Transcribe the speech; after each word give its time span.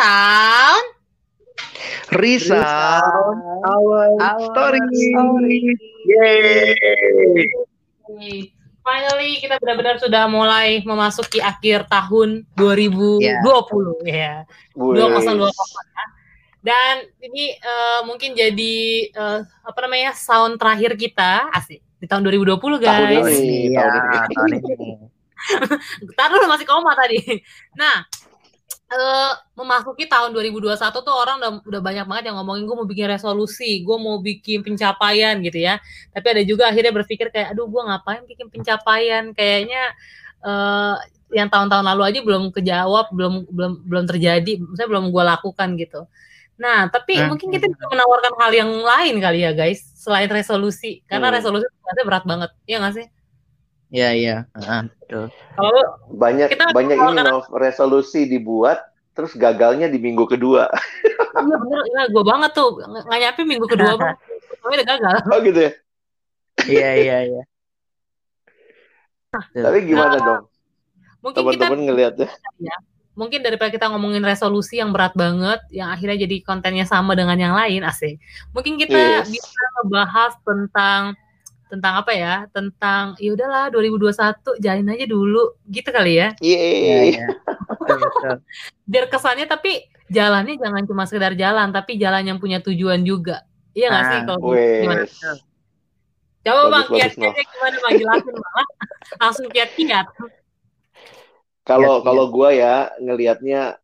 Resound. 0.00 0.84
Resound 2.16 3.36
our, 3.68 4.00
Our 4.16 4.40
story. 4.48 4.80
story. 4.80 5.60
Yeay. 6.08 7.44
Finally 8.80 9.44
kita 9.44 9.60
benar-benar 9.60 10.00
sudah 10.00 10.24
mulai 10.24 10.80
memasuki 10.88 11.44
akhir 11.44 11.84
tahun 11.92 12.48
2020 12.56 13.20
ya. 14.08 14.48
Wih. 14.72 14.96
2020 15.04 15.52
ya. 15.52 16.04
Dan 16.64 17.04
ini 17.20 17.52
eh, 17.52 18.00
mungkin 18.08 18.32
jadi 18.32 18.76
eh, 19.12 19.38
apa 19.44 19.78
namanya 19.84 20.16
sound 20.16 20.56
terakhir 20.56 20.96
kita 20.96 21.52
asik 21.52 21.84
di 22.00 22.08
tahun 22.08 22.24
2020 22.24 22.56
Tahun 22.56 22.80
guys. 22.80 23.36
ini. 23.36 23.76
Iya, 23.76 23.84
tahun 23.84 24.00
ini. 24.00 24.16
tahun 24.32 24.50
ini. 24.64 24.88
Ntar 26.16 26.26
dulu 26.32 26.46
masih 26.48 26.64
koma 26.64 26.92
tadi. 26.96 27.20
Nah, 27.76 28.04
eh 28.90 29.32
memasuki 29.54 30.10
tahun 30.10 30.34
2021 30.34 30.74
tuh 31.06 31.14
orang 31.14 31.38
udah, 31.38 31.52
udah 31.62 31.80
banyak 31.80 32.06
banget 32.10 32.24
yang 32.26 32.36
ngomongin 32.42 32.66
gue 32.66 32.74
mau 32.74 32.88
bikin 32.90 33.06
resolusi, 33.06 33.86
gue 33.86 33.96
mau 34.02 34.18
bikin 34.18 34.66
pencapaian 34.66 35.38
gitu 35.46 35.62
ya. 35.62 35.78
Tapi 36.10 36.26
ada 36.26 36.42
juga 36.42 36.66
akhirnya 36.74 36.90
berpikir 36.90 37.30
kayak, 37.30 37.54
aduh 37.54 37.70
gue 37.70 37.82
ngapain 37.86 38.22
bikin 38.26 38.50
pencapaian? 38.50 39.30
Kayaknya 39.30 39.82
eh 40.42 40.96
yang 41.30 41.46
tahun-tahun 41.46 41.86
lalu 41.86 42.02
aja 42.10 42.18
belum 42.26 42.50
kejawab, 42.50 43.14
belum 43.14 43.46
belum 43.46 43.72
belum 43.86 44.04
terjadi, 44.10 44.58
misalnya 44.58 44.90
belum 44.90 45.04
gue 45.14 45.22
lakukan 45.22 45.68
gitu. 45.78 46.00
Nah, 46.58 46.90
tapi 46.90 47.16
Hmm. 47.16 47.32
mungkin 47.32 47.48
kita 47.54 47.70
bisa 47.70 47.86
menawarkan 47.88 48.34
hal 48.36 48.52
yang 48.52 48.70
lain 48.74 49.14
kali 49.22 49.38
ya 49.46 49.54
guys, 49.54 49.80
selain 49.96 50.26
resolusi. 50.28 51.00
Karena 51.06 51.30
Hmm. 51.30 51.38
resolusi 51.38 51.64
ternyata 51.70 52.02
berat 52.04 52.24
banget, 52.26 52.50
iya 52.66 52.76
nggak 52.82 52.94
sih? 52.98 53.06
Iya, 53.90 54.08
iya. 54.14 54.36
Ah, 54.54 54.86
betul. 54.86 55.30
Kalau 55.58 55.82
Banyak 56.10 56.50
Kita 56.50 56.70
banyak 56.74 56.98
ini 56.98 57.22
resolusi 57.54 58.26
dibuat 58.26 58.89
terus 59.20 59.36
gagalnya 59.36 59.86
di 59.86 60.00
minggu 60.00 60.24
kedua. 60.24 60.72
Iya 61.30 61.56
bener, 61.56 61.82
ya, 61.86 62.02
gue 62.08 62.24
banget 62.24 62.50
tuh 62.52 62.80
Ng- 62.80 63.04
nggak 63.06 63.20
nyampe 63.20 63.40
minggu 63.44 63.66
kedua 63.68 63.92
tapi 63.94 64.72
udah 64.74 64.86
gagal. 64.88 65.14
Oh 65.28 65.38
gitu 65.40 65.60
ya. 65.60 65.72
Iya, 66.60 66.90
iya, 66.96 67.16
iya. 67.24 67.42
Betul. 69.30 69.62
Tapi 69.62 69.78
gimana 69.86 70.14
Nah, 70.14 70.20
dong? 70.20 70.42
Mungkin 71.20 71.36
kita, 71.36 71.68
Teman-teman 71.68 71.80
ngelihatnya. 71.86 72.28
mungkin 73.12 73.40
daripada 73.44 73.68
kita 73.68 73.86
ngomongin 73.92 74.24
resolusi 74.24 74.80
yang 74.80 74.90
berat 74.90 75.12
banget, 75.12 75.60
yang 75.68 75.92
akhirnya 75.92 76.24
jadi 76.24 76.40
kontennya 76.40 76.88
sama 76.88 77.12
dengan 77.12 77.36
yang 77.36 77.52
lain, 77.52 77.84
asik. 77.84 78.16
Mungkin 78.50 78.80
kita 78.80 78.96
Yes. 79.22 79.28
bisa 79.28 79.60
ngebahas 79.80 80.32
tentang 80.40 81.00
tentang 81.70 82.02
apa 82.02 82.10
ya? 82.10 82.44
Tentang 82.50 83.14
ya 83.22 83.30
udahlah 83.32 83.70
2021 83.70 84.58
jalin 84.58 84.90
aja 84.90 85.06
dulu, 85.06 85.54
gitu 85.70 85.88
kali 85.94 86.18
ya. 86.18 86.28
Iya, 86.42 86.58
Yeay. 86.58 87.08
iya. 87.14 87.26
Betul, 87.70 87.96
betul. 88.04 88.34
Biar 88.84 89.04
kesannya 89.06 89.46
tapi 89.46 89.86
jalannya 90.10 90.58
jangan 90.58 90.82
cuma 90.84 91.06
sekedar 91.06 91.38
jalan, 91.38 91.70
tapi 91.70 91.94
jalan 91.96 92.26
yang 92.26 92.38
punya 92.42 92.58
tujuan 92.58 93.06
juga. 93.06 93.46
Iya 93.70 93.86
nggak 93.94 94.04
sih 94.10 94.18
Ah, 94.18 94.22
kalau 94.26 94.50
gimana? 94.58 95.04
Coba 96.40 96.60
Bagus, 96.66 96.72
bang, 96.72 96.86
kiat-kiatnya 96.96 97.44
gimana 97.46 97.76
bang? 97.78 97.94
Jelasin 98.00 98.34
malah 98.34 98.68
langsung 99.20 99.46
kiat-kiat. 99.52 100.06
Kalau 101.62 101.94
Iya, 102.00 102.04
kalau 102.04 102.24
gua 102.32 102.48
ya 102.50 102.74
ngelihatnya 102.98 103.78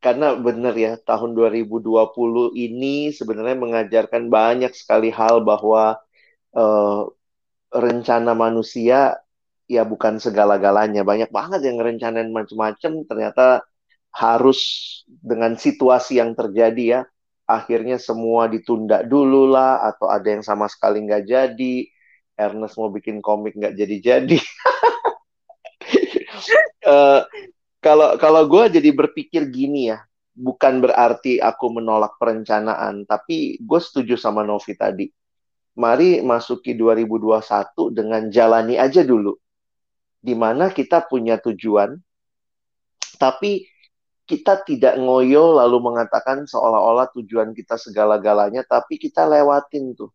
karena 0.00 0.32
bener 0.36 0.74
ya 0.76 0.92
tahun 0.96 1.36
2020 1.36 2.52
ini 2.56 3.12
sebenarnya 3.12 3.56
mengajarkan 3.56 4.32
banyak 4.32 4.72
sekali 4.72 5.08
hal 5.12 5.40
bahwa 5.44 5.96
eh, 6.56 7.00
rencana 7.70 8.34
manusia 8.34 9.18
ya 9.70 9.82
bukan 9.86 10.18
segala-galanya. 10.18 11.06
Banyak 11.06 11.30
banget 11.30 11.62
yang 11.66 11.78
ngerencanain 11.78 12.30
macam-macam 12.34 12.92
ternyata 13.06 13.46
harus 14.10 14.60
dengan 15.06 15.54
situasi 15.54 16.18
yang 16.18 16.34
terjadi 16.34 16.84
ya. 16.98 17.00
Akhirnya 17.46 17.98
semua 17.98 18.46
ditunda 18.46 19.02
dulu 19.02 19.50
lah 19.50 19.82
atau 19.94 20.06
ada 20.10 20.26
yang 20.26 20.42
sama 20.42 20.66
sekali 20.66 21.02
nggak 21.06 21.24
jadi. 21.26 21.74
Ernest 22.34 22.78
mau 22.78 22.90
bikin 22.90 23.22
komik 23.22 23.54
nggak 23.54 23.74
jadi-jadi. 23.78 24.38
Eh, 26.80 27.20
kalau 27.84 28.16
kalau 28.16 28.42
gue 28.48 28.80
jadi 28.80 28.90
berpikir 28.96 29.52
gini 29.52 29.92
ya, 29.92 30.00
bukan 30.32 30.80
berarti 30.80 31.36
aku 31.40 31.68
menolak 31.76 32.16
perencanaan, 32.16 33.04
tapi 33.04 33.60
gue 33.60 33.80
setuju 33.80 34.16
sama 34.16 34.40
Novi 34.48 34.72
tadi. 34.72 35.04
Mari 35.80 36.20
masuki 36.20 36.76
2021 36.76 37.96
dengan 37.96 38.28
jalani 38.28 38.76
aja 38.76 39.00
dulu. 39.00 39.32
Di 40.20 40.36
mana 40.36 40.68
kita 40.68 41.08
punya 41.08 41.40
tujuan, 41.40 41.96
tapi 43.16 43.64
kita 44.28 44.60
tidak 44.62 44.94
ngoyo 45.00 45.56
lalu 45.56 45.80
mengatakan 45.80 46.44
seolah-olah 46.44 47.08
tujuan 47.16 47.56
kita 47.56 47.80
segala-galanya, 47.80 48.60
tapi 48.68 49.00
kita 49.00 49.24
lewatin 49.24 49.96
tuh. 49.96 50.12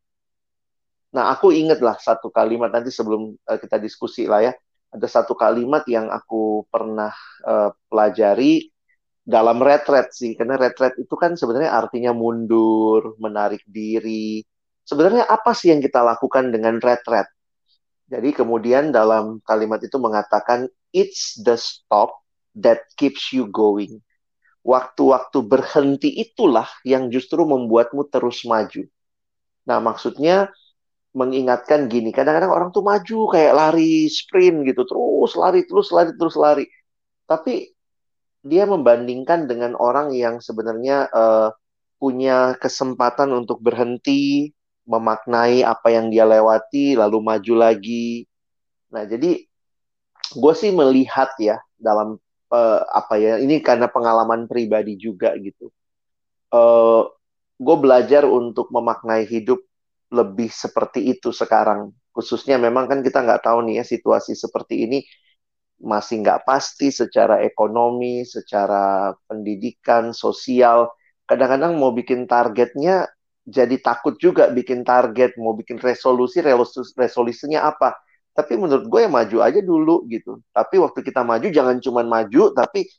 Nah, 1.12 1.34
aku 1.34 1.52
inget 1.52 1.82
lah 1.82 1.97
satu 2.00 2.30
kalimat 2.30 2.70
nanti 2.70 2.94
sebelum 2.94 3.34
eh, 3.34 3.58
kita 3.59 3.82
diskusi 3.82 4.30
lah 4.30 4.46
ya. 4.46 4.53
Ada 4.94 5.08
satu 5.20 5.36
kalimat 5.36 5.84
yang 5.90 6.08
aku 6.14 6.64
pernah 6.70 7.12
eh, 7.44 7.70
pelajari 7.90 8.70
dalam 9.26 9.58
retret 9.59 10.14
sih, 10.14 10.38
karena 10.38 10.56
retret 10.56 10.96
itu 11.02 11.16
kan 11.18 11.34
sebenarnya 11.34 11.74
artinya 11.74 12.14
mundur, 12.14 13.18
menarik 13.18 13.66
diri. 13.66 14.46
Sebenarnya 14.85 15.25
apa 15.25 15.51
sih 15.57 15.73
yang 15.73 15.81
kita 15.81 16.06
lakukan 16.06 16.53
dengan 16.53 16.78
retret? 16.78 17.25
Jadi 18.06 18.38
kemudian 18.38 18.94
dalam 18.94 19.41
kalimat 19.41 19.81
itu 19.81 19.97
mengatakan 19.97 20.69
it's 20.94 21.34
the 21.41 21.57
stop 21.57 22.22
that 22.53 22.85
keeps 22.94 23.34
you 23.34 23.50
going. 23.50 24.00
Waktu-waktu 24.62 25.41
berhenti 25.46 26.09
itulah 26.22 26.69
yang 26.85 27.09
justru 27.09 27.41
membuatmu 27.46 28.06
terus 28.09 28.46
maju. 28.46 28.85
Nah, 29.66 29.78
maksudnya 29.81 30.50
mengingatkan 31.17 31.90
gini, 31.90 32.13
kadang-kadang 32.13 32.53
orang 32.53 32.69
tuh 32.69 32.81
maju 32.81 33.19
kayak 33.29 33.53
lari 33.53 34.09
sprint 34.09 34.66
gitu, 34.69 34.85
terus 34.85 35.31
lari, 35.38 35.66
terus 35.66 35.90
lari, 35.94 36.12
terus 36.17 36.35
lari. 36.38 36.66
Tapi 37.25 37.73
dia 38.46 38.69
membandingkan 38.69 39.50
dengan 39.50 39.73
orang 39.78 40.13
yang 40.13 40.38
sebenarnya 40.41 41.09
eh, 41.09 41.50
punya 41.97 42.53
kesempatan 42.62 43.34
untuk 43.34 43.62
berhenti, 43.62 44.53
memaknai 44.85 45.66
apa 45.66 45.88
yang 45.91 46.09
dia 46.13 46.25
lewati, 46.25 46.97
lalu 46.97 47.18
maju 47.22 47.53
lagi. 47.57 48.25
Nah, 48.94 49.03
jadi 49.06 49.41
gue 50.34 50.53
sih 50.57 50.72
melihat 50.73 51.34
ya 51.41 51.57
dalam 51.78 52.18
eh, 52.53 52.81
apa 52.94 53.18
ya, 53.18 53.41
ini 53.41 53.59
karena 53.62 53.90
pengalaman 53.90 54.46
pribadi 54.46 54.96
juga 54.97 55.34
gitu. 55.41 55.73
Eh, 56.53 57.03
gue 57.56 57.78
belajar 57.79 58.23
untuk 58.28 58.69
memaknai 58.72 59.25
hidup 59.28 59.59
lebih 60.13 60.50
seperti 60.53 61.12
itu 61.12 61.34
sekarang. 61.34 61.91
Khususnya 62.16 62.56
memang 62.62 62.88
kan 62.88 63.00
kita 63.03 63.25
nggak 63.25 63.44
tahu 63.44 63.67
nih 63.67 63.84
ya 63.84 63.85
situasi 63.85 64.38
seperti 64.38 64.88
ini 64.88 65.03
masih 65.81 66.23
nggak 66.23 66.47
pasti 66.47 66.88
secara 66.94 67.44
ekonomi, 67.44 68.23
secara 68.23 69.12
pendidikan, 69.28 70.16
sosial. 70.16 70.88
Kadang-kadang 71.28 71.75
mau 71.75 71.91
bikin 71.91 72.29
targetnya 72.29 73.09
jadi 73.45 73.78
takut 73.78 74.17
juga 74.17 74.50
bikin 74.50 74.81
target, 74.81 75.38
mau 75.38 75.53
bikin 75.53 75.78
resolusi, 75.78 76.41
resolusi 76.41 76.97
resolusinya 76.97 77.69
apa. 77.69 77.94
Tapi 78.35 78.57
menurut 78.59 78.89
gue 78.89 79.00
ya 79.06 79.09
maju 79.09 79.38
aja 79.45 79.61
dulu 79.61 80.03
gitu. 80.09 80.41
Tapi 80.51 80.75
waktu 80.81 81.00
kita 81.06 81.22
maju 81.23 81.47
jangan 81.47 81.78
cuma 81.79 82.01
maju, 82.03 82.51
tapi 82.57 82.89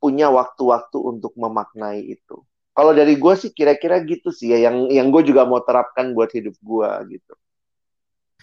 punya 0.00 0.32
waktu-waktu 0.32 0.98
untuk 0.98 1.36
memaknai 1.36 2.00
itu. 2.00 2.42
Kalau 2.72 2.96
dari 2.96 3.14
gue 3.20 3.34
sih 3.36 3.52
kira-kira 3.52 4.00
gitu 4.08 4.32
sih 4.32 4.50
ya, 4.56 4.72
yang 4.72 4.88
yang 4.88 5.12
gue 5.12 5.22
juga 5.22 5.44
mau 5.44 5.60
terapkan 5.60 6.16
buat 6.16 6.32
hidup 6.32 6.56
gue 6.58 6.90
gitu. 7.18 7.32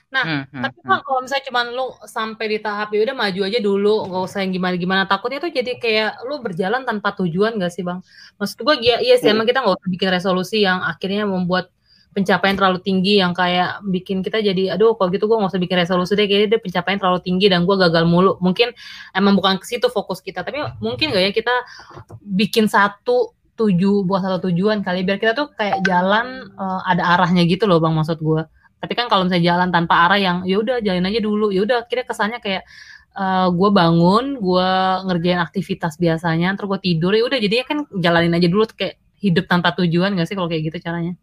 Nah, 0.07 0.23
Hmm, 0.23 0.44
hmm, 0.47 0.63
tapi 0.63 0.78
hmm. 0.79 0.88
bang 0.88 1.01
kalau 1.03 1.19
misalnya 1.19 1.45
cuman 1.51 1.66
lu 1.75 1.85
sampai 2.07 2.45
di 2.47 2.57
tahap 2.63 2.88
ya 2.95 2.99
udah 3.03 3.16
maju 3.16 3.41
aja 3.43 3.59
dulu, 3.59 3.96
nggak 4.08 4.23
usah 4.23 4.40
yang 4.47 4.52
gimana-gimana. 4.55 5.03
Takutnya 5.03 5.40
tuh 5.43 5.52
jadi 5.52 5.72
kayak 5.84 6.23
lu 6.28 6.40
berjalan 6.40 6.87
tanpa 6.87 7.11
tujuan 7.20 7.59
gak 7.59 7.72
sih 7.76 7.84
bang? 7.84 7.99
Maksud 8.40 8.58
gue 8.64 8.76
iya, 8.87 8.96
iya 9.03 9.16
sih 9.20 9.28
Hmm. 9.28 9.35
emang 9.35 9.46
kita 9.52 9.59
nggak 9.64 9.76
usah 9.84 9.90
bikin 9.91 10.09
resolusi 10.16 10.58
yang 10.64 10.79
akhirnya 10.79 11.28
membuat 11.28 11.76
pencapaian 12.16 12.58
terlalu 12.58 12.82
tinggi 12.82 13.22
yang 13.22 13.29
kayak 13.35 13.84
bikin 13.93 14.26
kita 14.26 14.41
jadi 14.41 14.73
aduh 14.73 14.97
kalau 14.97 15.14
gitu 15.14 15.29
gue 15.29 15.37
nggak 15.37 15.53
usah 15.53 15.61
bikin 15.61 15.78
resolusi 15.78 16.17
deh 16.17 16.26
kayaknya 16.26 16.58
dia 16.58 16.59
pencapaian 16.64 16.97
terlalu 16.97 17.20
tinggi 17.22 17.46
dan 17.46 17.61
gue 17.61 17.76
gagal 17.78 18.09
mulu 18.09 18.41
mungkin 18.41 18.73
emang 19.14 19.37
bukan 19.37 19.61
ke 19.61 19.70
situ 19.70 19.85
fokus 19.93 20.26
kita 20.26 20.41
tapi 20.41 20.66
mungkin 20.82 21.14
gak 21.14 21.22
ya 21.22 21.32
kita 21.35 21.53
bikin 22.26 22.66
satu 22.66 23.37
tuju 23.53 24.02
buat 24.05 24.22
satu 24.26 24.49
tujuan 24.49 24.82
kali 24.82 25.05
biar 25.05 25.22
kita 25.22 25.34
tuh 25.37 25.53
kayak 25.53 25.85
jalan 25.85 26.49
eh, 26.58 26.82
ada 26.90 27.03
arahnya 27.17 27.46
gitu 27.46 27.70
loh 27.70 27.78
bang 27.78 27.93
maksud 27.93 28.17
gue 28.17 28.41
tapi 28.78 28.94
kan 28.94 29.06
kalau 29.09 29.26
misalnya 29.26 29.46
jalan 29.56 29.70
tanpa 29.74 30.09
arah 30.09 30.20
yang 30.22 30.38
ya 30.46 30.62
udah 30.62 30.78
jalan 30.82 31.09
aja 31.09 31.20
dulu 31.20 31.50
ya 31.50 31.66
udah 31.66 31.85
kira 31.90 32.06
kesannya 32.06 32.38
kayak 32.40 32.64
eh, 33.18 33.47
gue 33.50 33.70
bangun 33.74 34.38
gue 34.38 34.70
ngerjain 35.09 35.41
aktivitas 35.41 35.97
biasanya 35.97 36.53
terus 36.56 36.78
gue 36.78 36.82
tidur 36.82 37.12
ya 37.18 37.24
udah 37.26 37.40
jadinya 37.41 37.66
kan 37.66 37.78
jalanin 37.97 38.38
aja 38.38 38.47
dulu 38.50 38.64
kayak 38.74 39.02
hidup 39.18 39.50
tanpa 39.50 39.74
tujuan 39.74 40.14
gak 40.14 40.29
sih 40.29 40.38
kalau 40.38 40.46
kayak 40.46 40.70
gitu 40.70 40.78
caranya 40.78 41.18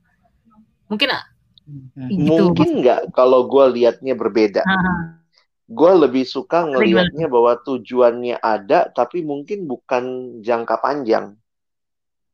mungkin 0.91 1.15
ah, 1.15 1.25
Hmm. 1.65 2.12
gitu 2.12 2.53
Mungkin 2.53 2.85
nggak 2.85 3.01
kalau 3.17 3.49
gue 3.49 3.65
liatnya 3.81 4.12
berbeda. 4.12 4.62
Ah, 4.69 5.17
Gue 5.65 5.93
lebih 5.97 6.29
suka 6.29 6.69
ngelihatnya 6.69 7.25
bahwa 7.25 7.57
tujuannya 7.57 8.37
ada, 8.37 8.93
tapi 8.93 9.25
mungkin 9.25 9.65
bukan 9.65 10.37
jangka 10.45 10.77
panjang. 10.77 11.41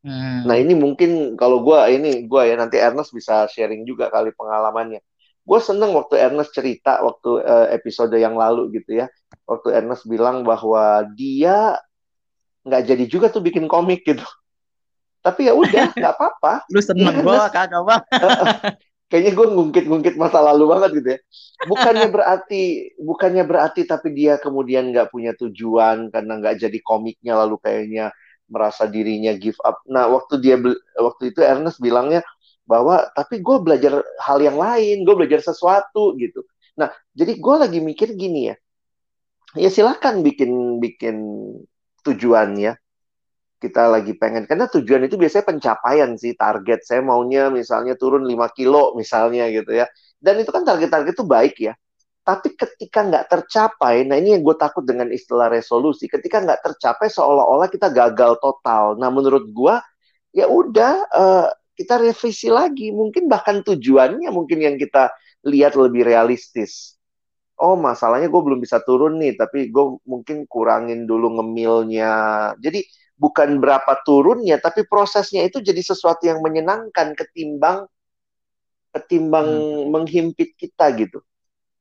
Hmm. 0.02 0.43
Nah 0.50 0.56
ini 0.58 0.75
mungkin 0.75 1.38
kalau 1.38 1.62
gue 1.62 1.78
ini 1.94 2.26
gue 2.26 2.43
ya 2.43 2.58
nanti 2.58 2.82
Ernest 2.82 3.14
bisa 3.14 3.46
sharing 3.46 3.87
juga 3.87 4.11
kali 4.11 4.34
pengalamannya. 4.34 4.99
Gue 5.50 5.58
seneng 5.58 5.91
waktu 5.99 6.14
Ernest 6.14 6.55
cerita 6.55 7.02
waktu 7.02 7.43
uh, 7.43 7.67
episode 7.75 8.14
yang 8.14 8.38
lalu 8.38 8.70
gitu 8.79 9.02
ya. 9.02 9.11
Waktu 9.50 9.75
Ernest 9.75 10.06
bilang 10.06 10.47
bahwa 10.47 11.02
dia 11.19 11.75
nggak 12.62 12.82
jadi 12.87 13.05
juga 13.11 13.26
tuh 13.35 13.43
bikin 13.43 13.67
komik 13.67 14.06
gitu. 14.06 14.23
Tapi 15.26 15.50
ya 15.50 15.58
udah 15.58 15.91
nggak 15.99 16.14
apa-apa. 16.14 16.70
Lu 16.70 16.79
seneng 16.79 17.26
gue 17.26 17.35
kagak 17.50 17.82
bang. 17.82 18.02
Kayaknya 19.11 19.32
gue 19.35 19.47
ngungkit-ngungkit 19.50 20.14
masa 20.14 20.38
lalu 20.38 20.70
banget 20.70 20.91
gitu 21.02 21.08
ya. 21.11 21.20
Bukannya 21.67 22.06
berarti 22.14 22.62
bukannya 23.02 23.43
berarti 23.43 23.82
tapi 23.82 24.14
dia 24.14 24.38
kemudian 24.38 24.94
nggak 24.94 25.11
punya 25.11 25.35
tujuan 25.35 26.14
karena 26.14 26.38
nggak 26.38 26.62
jadi 26.62 26.79
komiknya 26.79 27.35
lalu 27.43 27.58
kayaknya 27.58 28.14
merasa 28.47 28.87
dirinya 28.87 29.35
give 29.35 29.58
up. 29.67 29.82
Nah, 29.91 30.06
waktu 30.11 30.38
dia 30.38 30.55
waktu 30.94 31.35
itu 31.35 31.43
Ernest 31.43 31.82
bilangnya 31.82 32.23
bahwa 32.70 33.11
tapi 33.19 33.43
gue 33.43 33.56
belajar 33.58 33.99
hal 34.22 34.38
yang 34.38 34.55
lain, 34.55 35.02
gue 35.02 35.14
belajar 35.19 35.43
sesuatu 35.43 36.14
gitu. 36.14 36.46
Nah, 36.78 36.94
jadi 37.11 37.34
gue 37.34 37.55
lagi 37.58 37.78
mikir 37.82 38.14
gini 38.14 38.55
ya, 38.55 38.56
ya 39.58 39.69
silakan 39.75 40.22
bikin 40.22 40.78
bikin 40.78 41.17
tujuan 42.06 42.55
ya. 42.55 42.78
Kita 43.61 43.93
lagi 43.93 44.17
pengen 44.17 44.49
karena 44.49 44.72
tujuan 44.72 45.05
itu 45.05 45.20
biasanya 45.20 45.44
pencapaian 45.44 46.11
sih 46.17 46.32
target. 46.38 46.81
Saya 46.87 47.05
maunya 47.05 47.52
misalnya 47.52 47.93
turun 47.99 48.25
5 48.25 48.49
kilo 48.56 48.96
misalnya 48.96 49.52
gitu 49.52 49.75
ya. 49.76 49.84
Dan 50.16 50.40
itu 50.40 50.49
kan 50.49 50.64
target-target 50.64 51.12
itu 51.12 51.26
baik 51.28 51.56
ya. 51.61 51.75
Tapi 52.25 52.56
ketika 52.56 53.05
nggak 53.05 53.26
tercapai, 53.28 54.08
nah 54.08 54.16
ini 54.16 54.37
yang 54.38 54.43
gue 54.44 54.56
takut 54.56 54.84
dengan 54.84 55.08
istilah 55.12 55.49
resolusi. 55.52 56.08
Ketika 56.08 56.40
nggak 56.40 56.61
tercapai, 56.62 57.08
seolah-olah 57.12 57.69
kita 57.69 57.93
gagal 57.93 58.40
total. 58.40 58.96
Nah 59.00 59.08
menurut 59.12 59.49
gue, 59.50 59.75
ya 60.37 60.46
udah 60.46 60.93
uh, 61.11 61.49
kita 61.80 61.96
revisi 61.96 62.52
lagi. 62.52 62.92
Mungkin 62.92 63.24
bahkan 63.24 63.64
tujuannya 63.64 64.28
mungkin 64.28 64.60
yang 64.60 64.76
kita 64.76 65.08
lihat 65.48 65.72
lebih 65.80 66.04
realistis. 66.04 67.00
Oh 67.56 67.76
masalahnya 67.76 68.28
gue 68.28 68.40
belum 68.40 68.60
bisa 68.60 68.84
turun 68.84 69.16
nih, 69.16 69.40
tapi 69.40 69.72
gue 69.72 70.00
mungkin 70.04 70.44
kurangin 70.44 71.08
dulu 71.08 71.40
ngemilnya. 71.40 72.12
Jadi 72.60 72.84
bukan 73.16 73.60
berapa 73.60 74.00
turunnya, 74.04 74.60
tapi 74.60 74.84
prosesnya 74.84 75.44
itu 75.44 75.60
jadi 75.60 75.80
sesuatu 75.80 76.24
yang 76.24 76.40
menyenangkan 76.44 77.16
ketimbang 77.16 77.88
ketimbang 78.90 79.46
hmm. 79.46 79.86
menghimpit 79.92 80.56
kita 80.58 80.90
gitu. 80.98 81.22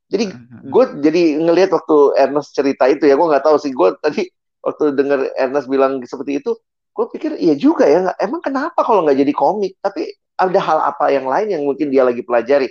Jadi 0.09 0.29
hmm, 0.29 0.35
hmm, 0.35 0.59
hmm. 0.61 0.69
gue 0.73 0.85
jadi 1.05 1.21
ngelihat 1.41 1.71
waktu 1.73 1.97
Ernest 2.17 2.53
cerita 2.53 2.85
itu 2.89 3.05
ya, 3.05 3.17
gue 3.17 3.27
nggak 3.29 3.45
tahu 3.45 3.57
sih 3.61 3.73
gue 3.73 3.89
tadi 4.03 4.29
waktu 4.65 4.83
denger 4.93 5.19
Ernest 5.37 5.67
bilang 5.69 6.01
seperti 6.03 6.41
itu, 6.43 6.57
gue 6.99 7.07
pikir 7.15 7.31
iya 7.39 7.55
juga 7.55 7.87
ya, 7.87 8.11
emang 8.19 8.43
kenapa 8.43 8.83
kalau 8.83 9.07
nggak 9.07 9.23
jadi 9.23 9.31
komik? 9.31 9.79
Tapi 9.79 10.11
ada 10.35 10.59
hal 10.59 10.79
apa 10.83 11.07
yang 11.15 11.31
lain 11.31 11.47
yang 11.47 11.63
mungkin 11.63 11.87
dia 11.87 12.03
lagi 12.03 12.19
pelajari? 12.27 12.67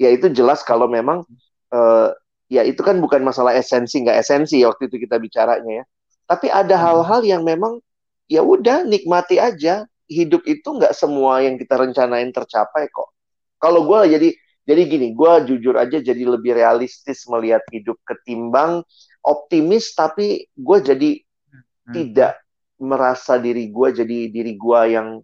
Ya 0.00 0.08
itu 0.08 0.32
jelas 0.32 0.64
kalau 0.64 0.88
memang 0.88 1.20
uh, 1.68 2.08
ya 2.48 2.64
itu 2.64 2.80
kan 2.80 2.96
bukan 2.96 3.20
masalah 3.20 3.52
esensi 3.52 4.00
nggak 4.00 4.24
esensi 4.24 4.64
waktu 4.64 4.88
itu 4.88 5.04
kita 5.04 5.20
bicaranya 5.20 5.84
ya. 5.84 5.84
Tapi 6.24 6.48
ada 6.48 6.80
hal-hal 6.80 7.20
yang 7.28 7.44
memang 7.44 7.84
ya 8.24 8.40
udah 8.40 8.88
nikmati 8.88 9.36
aja. 9.36 9.84
Hidup 10.08 10.48
itu 10.48 10.64
nggak 10.64 10.96
semua 10.96 11.44
yang 11.44 11.60
kita 11.60 11.76
rencanain 11.76 12.32
tercapai 12.32 12.88
kok. 12.88 13.12
Kalau 13.60 13.84
gue 13.84 14.16
jadi 14.16 14.28
jadi 14.64 14.82
gini, 14.88 15.12
gue 15.12 15.32
jujur 15.44 15.76
aja 15.76 16.00
jadi 16.00 16.24
lebih 16.24 16.56
realistis 16.56 17.28
melihat 17.28 17.60
hidup 17.68 18.00
ketimbang 18.08 18.80
optimis, 19.20 19.92
tapi 19.92 20.48
gue 20.56 20.78
jadi 20.80 21.10
hmm. 21.20 21.92
tidak 21.92 22.40
merasa 22.78 23.36
diri 23.36 23.68
gue 23.68 23.88
jadi 23.92 24.18
diri 24.30 24.54
gue 24.54 24.80
yang 24.90 25.22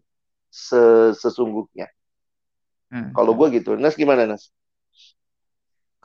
sesungguhnya. 1.14 1.90
Hmm. 2.90 3.10
Kalau 3.10 3.34
gue 3.34 3.58
gitu, 3.58 3.74
Nas 3.74 3.98
gimana 3.98 4.26
Nas? 4.26 4.50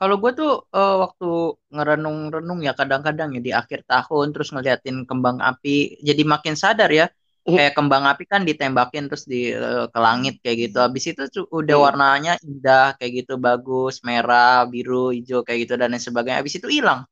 Kalau 0.00 0.16
gue 0.16 0.32
tuh 0.32 0.64
uh, 0.72 0.96
waktu 1.04 1.60
ngerenung-renung 1.76 2.64
ya 2.64 2.72
kadang-kadang 2.72 3.36
ya 3.36 3.40
di 3.44 3.52
akhir 3.52 3.84
tahun 3.84 4.32
terus 4.32 4.48
ngeliatin 4.48 5.04
kembang 5.04 5.44
api, 5.44 6.00
jadi 6.00 6.24
makin 6.24 6.56
sadar 6.56 6.88
ya 6.88 7.12
kayak 7.44 7.76
kembang 7.76 8.04
api 8.04 8.24
kan 8.28 8.44
ditembakin 8.44 9.08
terus 9.08 9.24
di 9.28 9.52
uh, 9.52 9.92
ke 9.92 9.98
langit 10.00 10.40
kayak 10.40 10.70
gitu. 10.70 10.78
Habis 10.80 11.04
itu 11.12 11.22
udah 11.52 11.76
hmm. 11.76 11.84
warnanya 11.84 12.32
indah 12.40 12.96
kayak 12.96 13.24
gitu 13.24 13.36
bagus, 13.36 14.00
merah, 14.00 14.64
biru, 14.64 15.12
hijau 15.12 15.44
kayak 15.44 15.68
gitu 15.68 15.74
dan 15.76 15.92
lain 15.92 16.00
sebagainya. 16.00 16.40
Habis 16.40 16.58
itu 16.62 16.68
hilang. 16.70 17.04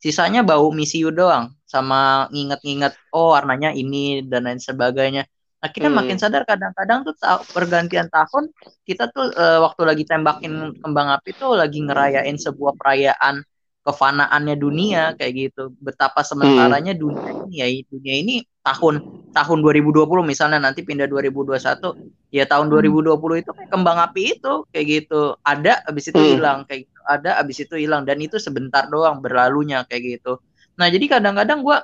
Sisanya 0.00 0.40
bau 0.40 0.72
misiu 0.72 1.12
doang 1.12 1.52
sama 1.68 2.26
nginget-nginget 2.32 2.96
oh 3.12 3.36
warnanya 3.36 3.76
ini 3.76 4.24
dan 4.24 4.48
lain 4.48 4.56
sebagainya. 4.56 5.28
Nah, 5.60 5.68
kita 5.68 5.92
hmm. 5.92 5.96
makin 6.00 6.16
sadar 6.16 6.48
kadang-kadang 6.48 7.04
tuh 7.04 7.12
pergantian 7.52 8.08
tahun 8.08 8.48
kita 8.88 9.12
tuh 9.12 9.28
uh, 9.36 9.60
waktu 9.68 9.82
lagi 9.84 10.04
tembakin 10.08 10.72
kembang 10.80 11.12
api 11.12 11.36
tuh 11.36 11.52
lagi 11.52 11.84
ngerayain 11.84 12.40
sebuah 12.40 12.80
perayaan 12.80 13.44
kefanaannya 13.84 14.56
dunia 14.56 15.02
kayak 15.20 15.32
gitu. 15.36 15.76
Betapa 15.76 16.24
sementaranya 16.24 16.96
hmm. 16.96 17.00
dunia 17.00 17.30
ini 17.44 17.54
ya 17.60 17.68
dunia 17.92 18.14
ini 18.24 18.34
tahun 18.64 19.04
tahun 19.36 19.58
2020 19.60 20.08
misalnya 20.24 20.64
nanti 20.64 20.80
pindah 20.80 21.04
2021 21.12 22.32
ya 22.32 22.44
tahun 22.48 22.66
2020 22.72 23.20
hmm. 23.20 23.42
itu 23.44 23.50
kayak 23.52 23.70
kembang 23.72 23.98
api 24.00 24.40
itu 24.40 24.52
kayak 24.72 24.86
gitu. 24.88 25.36
Ada 25.44 25.84
habis 25.84 26.08
itu 26.08 26.20
hmm. 26.20 26.30
hilang 26.40 26.58
kayak 26.64 26.88
gitu. 26.88 26.99
Ada 27.10 27.42
habis 27.42 27.58
itu 27.58 27.74
hilang 27.74 28.06
dan 28.06 28.22
itu 28.22 28.38
sebentar 28.38 28.86
doang 28.86 29.18
berlalunya 29.18 29.82
kayak 29.82 30.20
gitu. 30.20 30.38
Nah, 30.78 30.86
jadi 30.86 31.18
kadang-kadang 31.18 31.66
gua 31.66 31.82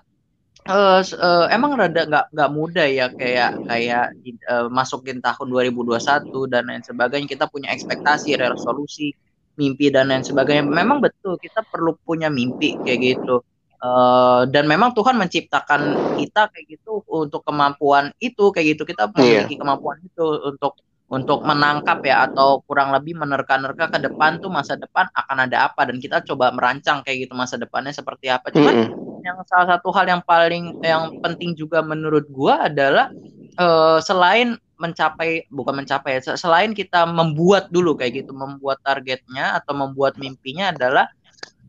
uh, 0.71 1.01
uh, 1.03 1.47
emang 1.51 1.75
rada 1.75 2.07
nggak 2.07 2.27
nggak 2.31 2.51
mudah 2.55 2.87
ya 2.87 3.07
kayak 3.11 3.51
kayak 3.67 4.07
uh, 4.51 4.67
masukin 4.71 5.19
tahun 5.23 5.47
2021 5.51 6.31
dan 6.53 6.63
lain 6.71 6.83
sebagainya 6.83 7.29
kita 7.29 7.45
punya 7.51 7.75
ekspektasi 7.75 8.39
resolusi 8.39 9.15
mimpi 9.57 9.89
dan 9.89 10.13
lain 10.13 10.23
sebagainya. 10.23 10.65
Memang 10.67 11.01
betul 11.03 11.41
kita 11.41 11.65
perlu 11.67 11.97
punya 12.05 12.29
mimpi 12.29 12.77
kayak 12.81 13.01
gitu. 13.03 13.43
Uh, 13.77 14.49
dan 14.49 14.65
memang 14.65 14.97
Tuhan 14.97 15.21
menciptakan 15.21 16.17
kita 16.17 16.49
kayak 16.49 16.65
gitu 16.65 17.05
untuk 17.13 17.45
kemampuan 17.45 18.09
itu 18.25 18.49
kayak 18.49 18.73
gitu 18.73 18.89
kita 18.89 19.05
iya. 19.05 19.13
memiliki 19.13 19.53
yeah. 19.53 19.61
kemampuan 19.61 20.01
itu 20.01 20.25
untuk 20.49 20.81
untuk 21.07 21.47
menangkap 21.47 22.03
ya 22.03 22.27
atau 22.27 22.59
kurang 22.67 22.91
lebih 22.91 23.15
menerka-nerka 23.15 23.95
ke 23.95 23.99
depan 24.03 24.43
tuh 24.43 24.51
masa 24.51 24.75
depan 24.75 25.07
akan 25.15 25.47
ada 25.47 25.71
apa 25.71 25.87
dan 25.87 26.03
kita 26.03 26.19
coba 26.27 26.51
merancang 26.51 27.07
kayak 27.07 27.31
gitu 27.31 27.35
masa 27.39 27.55
depannya 27.55 27.95
seperti 27.95 28.27
apa. 28.27 28.51
Cuman 28.51 28.75
mm 28.75 28.87
-hmm. 28.91 29.23
yang 29.23 29.39
salah 29.47 29.79
satu 29.79 29.95
hal 29.95 30.11
yang 30.11 30.23
paling 30.27 30.83
yang 30.83 31.23
penting 31.23 31.55
juga 31.55 31.79
menurut 31.79 32.27
gua 32.27 32.67
adalah 32.67 33.15
uh, 33.59 34.03
selain 34.03 34.59
mencapai 34.77 35.49
bukan 35.49 35.73
mencapai 35.73 36.21
selain 36.21 36.77
kita 36.77 37.09
membuat 37.09 37.73
dulu 37.73 37.97
kayak 37.97 38.25
gitu 38.25 38.37
membuat 38.37 38.77
targetnya 38.85 39.57
atau 39.57 39.73
membuat 39.73 40.21
mimpinya 40.21 40.69
adalah 40.69 41.09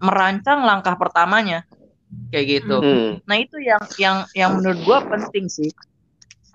merancang 0.03 0.67
langkah 0.67 0.99
pertamanya 0.99 1.63
kayak 2.35 2.59
gitu 2.59 2.77
hmm. 2.83 3.11
nah 3.23 3.37
itu 3.39 3.57
yang 3.63 3.83
yang 3.95 4.17
yang 4.35 4.51
menurut 4.59 4.79
gue 4.83 4.99
penting 5.07 5.47
sih 5.47 5.71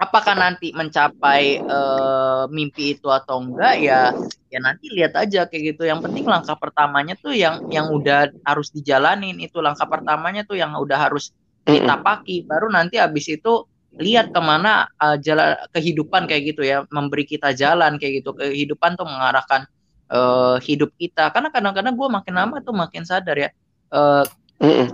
apakah 0.02 0.35
nanti 0.35 0.75
mencapai 0.75 1.62
uh, 1.62 2.50
mimpi 2.50 2.99
itu 2.99 3.06
atau 3.06 3.38
enggak 3.38 3.78
ya 3.78 4.11
ya 4.50 4.59
nanti 4.59 4.90
lihat 4.90 5.14
aja 5.14 5.47
kayak 5.47 5.75
gitu. 5.75 5.87
Yang 5.87 6.11
penting 6.11 6.26
langkah 6.26 6.59
pertamanya 6.59 7.14
tuh 7.14 7.30
yang 7.30 7.71
yang 7.71 7.87
udah 7.94 8.35
harus 8.42 8.75
dijalanin. 8.75 9.38
Itu 9.38 9.62
langkah 9.62 9.87
pertamanya 9.87 10.42
tuh 10.42 10.59
yang 10.59 10.75
udah 10.75 10.99
harus 10.99 11.30
ditapaki. 11.62 12.42
Baru 12.42 12.66
nanti 12.66 12.99
abis 12.99 13.38
itu 13.38 13.71
lihat 13.94 14.35
ke 14.35 14.40
mana 14.42 14.90
uh, 14.99 15.14
jalan 15.23 15.54
kehidupan 15.71 16.26
kayak 16.26 16.42
gitu 16.52 16.66
ya. 16.66 16.82
Memberi 16.90 17.23
kita 17.23 17.54
jalan 17.54 18.02
kayak 18.02 18.26
gitu. 18.26 18.35
Kehidupan 18.35 18.99
tuh 18.99 19.06
mengarahkan 19.06 19.71
uh, 20.11 20.59
hidup 20.59 20.90
kita. 20.99 21.30
Karena 21.30 21.54
kadang-kadang 21.54 21.94
gue 21.94 22.09
makin 22.11 22.35
lama 22.35 22.59
tuh 22.59 22.75
makin 22.75 23.06
sadar 23.06 23.38
ya 23.38 23.50
uh, 23.94 24.25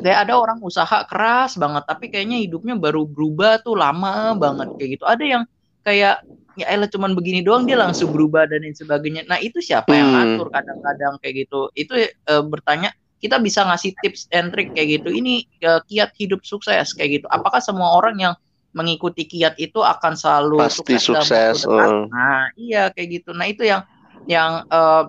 kayak 0.01 0.19
ada 0.25 0.35
orang 0.41 0.59
usaha 0.65 1.05
keras 1.05 1.61
banget 1.61 1.85
tapi 1.85 2.09
kayaknya 2.09 2.41
hidupnya 2.41 2.75
baru 2.81 3.05
berubah 3.05 3.61
tuh 3.61 3.77
lama 3.77 4.33
banget 4.35 4.69
kayak 4.81 4.91
gitu 4.97 5.05
ada 5.05 5.25
yang 5.25 5.43
kayak 5.85 6.25
ya 6.59 6.67
elah 6.75 6.91
cuman 6.91 7.15
begini 7.15 7.45
doang 7.45 7.69
dia 7.69 7.79
langsung 7.79 8.11
berubah 8.11 8.49
dan 8.49 8.67
lain 8.67 8.75
sebagainya 8.75 9.29
nah 9.31 9.39
itu 9.39 9.63
siapa 9.63 9.95
yang 9.95 10.11
mm. 10.11 10.15
ngatur 10.17 10.49
kadang-kadang 10.51 11.15
kayak 11.23 11.35
gitu 11.47 11.61
itu 11.79 11.95
uh, 12.27 12.43
bertanya 12.43 12.91
kita 13.19 13.39
bisa 13.39 13.63
ngasih 13.67 13.95
tips 14.03 14.27
and 14.35 14.51
trick 14.51 14.75
kayak 14.75 14.99
gitu 14.99 15.15
ini 15.15 15.47
uh, 15.63 15.79
kiat 15.87 16.11
hidup 16.19 16.43
sukses 16.43 16.97
kayak 16.97 17.23
gitu 17.23 17.27
apakah 17.31 17.63
semua 17.63 17.95
orang 17.95 18.19
yang 18.19 18.35
mengikuti 18.77 19.25
kiat 19.25 19.57
itu 19.57 19.81
akan 19.81 20.13
selalu 20.15 20.61
pasti 20.61 21.01
sukses. 21.01 21.65
sukses. 21.65 21.67
Uh. 21.67 22.05
Nah, 22.13 22.53
iya 22.55 22.93
kayak 22.93 23.09
gitu. 23.21 23.31
Nah, 23.33 23.49
itu 23.49 23.65
yang 23.65 23.83
yang 24.29 24.63
uh, 24.69 25.09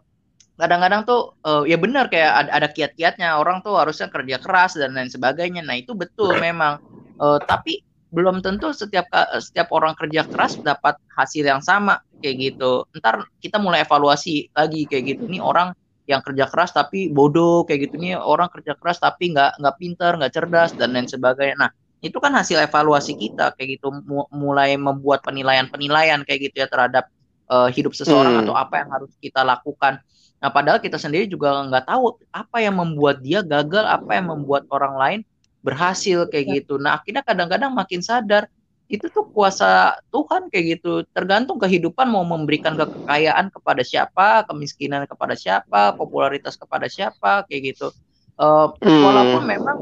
kadang-kadang 0.60 1.08
tuh 1.08 1.40
uh, 1.48 1.64
ya 1.64 1.80
benar 1.80 2.12
kayak 2.12 2.46
ada, 2.46 2.52
ada 2.62 2.68
kiat-kiatnya 2.68 3.40
orang 3.40 3.64
tuh 3.64 3.80
harusnya 3.80 4.12
kerja 4.12 4.38
keras 4.44 4.76
dan 4.76 4.92
lain 4.92 5.08
sebagainya. 5.08 5.64
Nah, 5.64 5.80
itu 5.80 5.96
betul 5.96 6.36
memang. 6.38 6.84
Uh, 7.20 7.40
tapi 7.40 7.84
belum 8.10 8.42
tentu 8.42 8.74
setiap 8.74 9.06
setiap 9.38 9.70
orang 9.70 9.94
kerja 9.94 10.26
keras 10.26 10.58
dapat 10.60 10.98
hasil 11.14 11.46
yang 11.46 11.62
sama 11.64 12.02
kayak 12.20 12.54
gitu. 12.54 12.84
Ntar 12.98 13.28
kita 13.40 13.62
mulai 13.62 13.86
evaluasi 13.86 14.50
lagi 14.52 14.84
kayak 14.90 15.16
gitu. 15.16 15.24
Ini 15.30 15.40
orang 15.40 15.72
yang 16.10 16.26
kerja 16.26 16.50
keras 16.50 16.74
tapi 16.74 17.14
bodoh 17.14 17.70
kayak 17.70 17.86
gitu 17.86 18.02
nih 18.02 18.18
orang 18.18 18.50
kerja 18.50 18.74
keras 18.74 18.98
tapi 18.98 19.30
nggak 19.30 19.62
nggak 19.62 19.76
pinter 19.78 20.18
nggak 20.18 20.34
cerdas 20.34 20.74
dan 20.74 20.98
lain 20.98 21.06
sebagainya. 21.06 21.56
Nah 21.62 21.70
itu 22.02 22.18
kan 22.18 22.34
hasil 22.34 22.58
evaluasi 22.66 23.14
kita 23.14 23.54
kayak 23.54 23.78
gitu 23.78 23.94
mulai 24.34 24.74
membuat 24.74 25.22
penilaian-penilaian 25.22 26.26
kayak 26.26 26.50
gitu 26.50 26.66
ya 26.66 26.68
terhadap 26.72 27.12
uh, 27.52 27.70
hidup 27.70 27.94
seseorang 27.94 28.40
hmm. 28.40 28.42
atau 28.48 28.56
apa 28.58 28.82
yang 28.82 28.90
harus 28.90 29.14
kita 29.22 29.46
lakukan. 29.46 30.02
Nah, 30.40 30.50
padahal 30.50 30.80
kita 30.80 30.96
sendiri 30.96 31.28
juga 31.28 31.52
nggak 31.68 31.86
tahu 31.88 32.16
apa 32.32 32.58
yang 32.64 32.80
membuat 32.80 33.20
dia 33.20 33.44
gagal, 33.44 33.84
apa 33.84 34.16
yang 34.16 34.32
membuat 34.32 34.64
orang 34.72 34.96
lain 34.96 35.20
berhasil 35.60 36.28
kayak 36.32 36.46
ya. 36.48 36.54
gitu. 36.64 36.80
Nah, 36.80 36.96
akhirnya 36.96 37.24
kadang-kadang 37.24 37.76
makin 37.76 38.00
sadar 38.00 38.48
itu 38.90 39.06
tuh 39.12 39.28
kuasa 39.30 40.00
Tuhan 40.10 40.50
kayak 40.50 40.80
gitu. 40.80 41.04
Tergantung 41.12 41.60
kehidupan 41.62 42.10
mau 42.10 42.24
memberikan 42.26 42.74
kekayaan 42.74 43.52
kepada 43.54 43.84
siapa, 43.86 44.48
kemiskinan 44.48 45.06
kepada 45.06 45.36
siapa, 45.38 45.94
popularitas 45.94 46.56
kepada 46.56 46.90
siapa 46.90 47.46
kayak 47.46 47.76
gitu. 47.76 47.94
Uh. 48.40 48.72
Walaupun 48.80 49.44
memang 49.44 49.78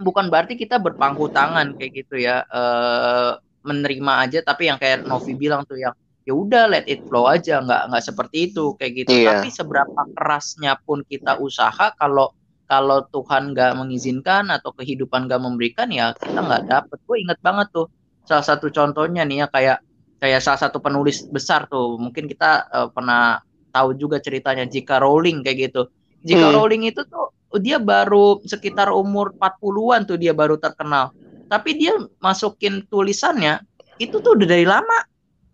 bukan 0.00 0.32
berarti 0.32 0.56
kita 0.56 0.80
berpangku 0.80 1.28
tangan 1.28 1.76
kayak 1.76 1.92
gitu 2.06 2.16
ya 2.16 2.48
uh, 2.48 3.36
menerima 3.60 4.12
aja 4.24 4.38
tapi 4.40 4.72
yang 4.72 4.80
kayak 4.80 5.04
Novi 5.04 5.36
bilang 5.36 5.68
tuh 5.68 5.76
yang 5.76 5.92
ya 6.28 6.32
udah 6.36 6.68
let 6.68 6.86
it 6.86 7.00
flow 7.08 7.26
aja 7.26 7.64
nggak 7.64 7.90
nggak 7.90 8.04
seperti 8.04 8.52
itu 8.52 8.76
kayak 8.76 8.92
gitu 9.04 9.12
iya. 9.12 9.40
tapi 9.40 9.48
seberapa 9.48 10.00
kerasnya 10.16 10.76
pun 10.84 11.00
kita 11.08 11.40
usaha 11.40 11.92
kalau 11.96 12.32
kalau 12.70 13.02
Tuhan 13.10 13.56
nggak 13.56 13.72
mengizinkan 13.74 14.52
atau 14.52 14.70
kehidupan 14.76 15.26
nggak 15.26 15.42
memberikan 15.42 15.88
ya 15.90 16.12
kita 16.14 16.38
nggak 16.38 16.70
dapet 16.70 16.98
gue 17.02 17.16
inget 17.18 17.38
banget 17.42 17.68
tuh 17.72 17.86
salah 18.28 18.44
satu 18.46 18.70
contohnya 18.70 19.26
nih 19.26 19.42
ya 19.42 19.46
kayak 19.50 19.78
kayak 20.20 20.40
salah 20.44 20.60
satu 20.68 20.78
penulis 20.78 21.24
besar 21.26 21.66
tuh 21.66 21.96
mungkin 21.96 22.28
kita 22.28 22.68
uh, 22.68 22.88
pernah 22.92 23.40
tahu 23.72 23.96
juga 23.96 24.20
ceritanya 24.20 24.68
jika 24.68 25.00
Rowling 25.00 25.40
kayak 25.42 25.72
gitu 25.72 25.88
jika 26.20 26.52
hmm. 26.52 26.54
Rowling 26.54 26.82
itu 26.84 27.02
tuh 27.08 27.32
dia 27.58 27.82
baru 27.82 28.38
sekitar 28.46 28.94
umur 28.94 29.34
40-an 29.34 30.06
tuh 30.06 30.20
dia 30.20 30.30
baru 30.30 30.54
terkenal. 30.60 31.10
Tapi 31.50 31.74
dia 31.74 31.98
masukin 32.22 32.86
tulisannya 32.86 33.58
itu 33.98 34.22
tuh 34.22 34.38
udah 34.38 34.46
dari 34.46 34.62
lama 34.62 35.02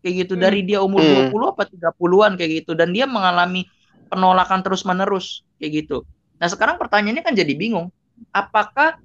kayak 0.06 0.30
gitu 0.30 0.38
hmm. 0.38 0.42
dari 0.46 0.62
dia 0.62 0.78
umur 0.78 1.02
hmm. 1.02 1.34
20 1.34 1.50
apa 1.50 1.66
30-an 1.66 2.32
kayak 2.38 2.50
gitu 2.62 2.78
dan 2.78 2.94
dia 2.94 3.10
mengalami 3.10 3.66
penolakan 4.06 4.62
terus-menerus 4.62 5.42
kayak 5.58 5.82
gitu. 5.82 6.06
Nah, 6.38 6.46
sekarang 6.46 6.78
pertanyaannya 6.78 7.26
kan 7.26 7.34
jadi 7.34 7.50
bingung. 7.58 7.90
Apakah 8.30 9.02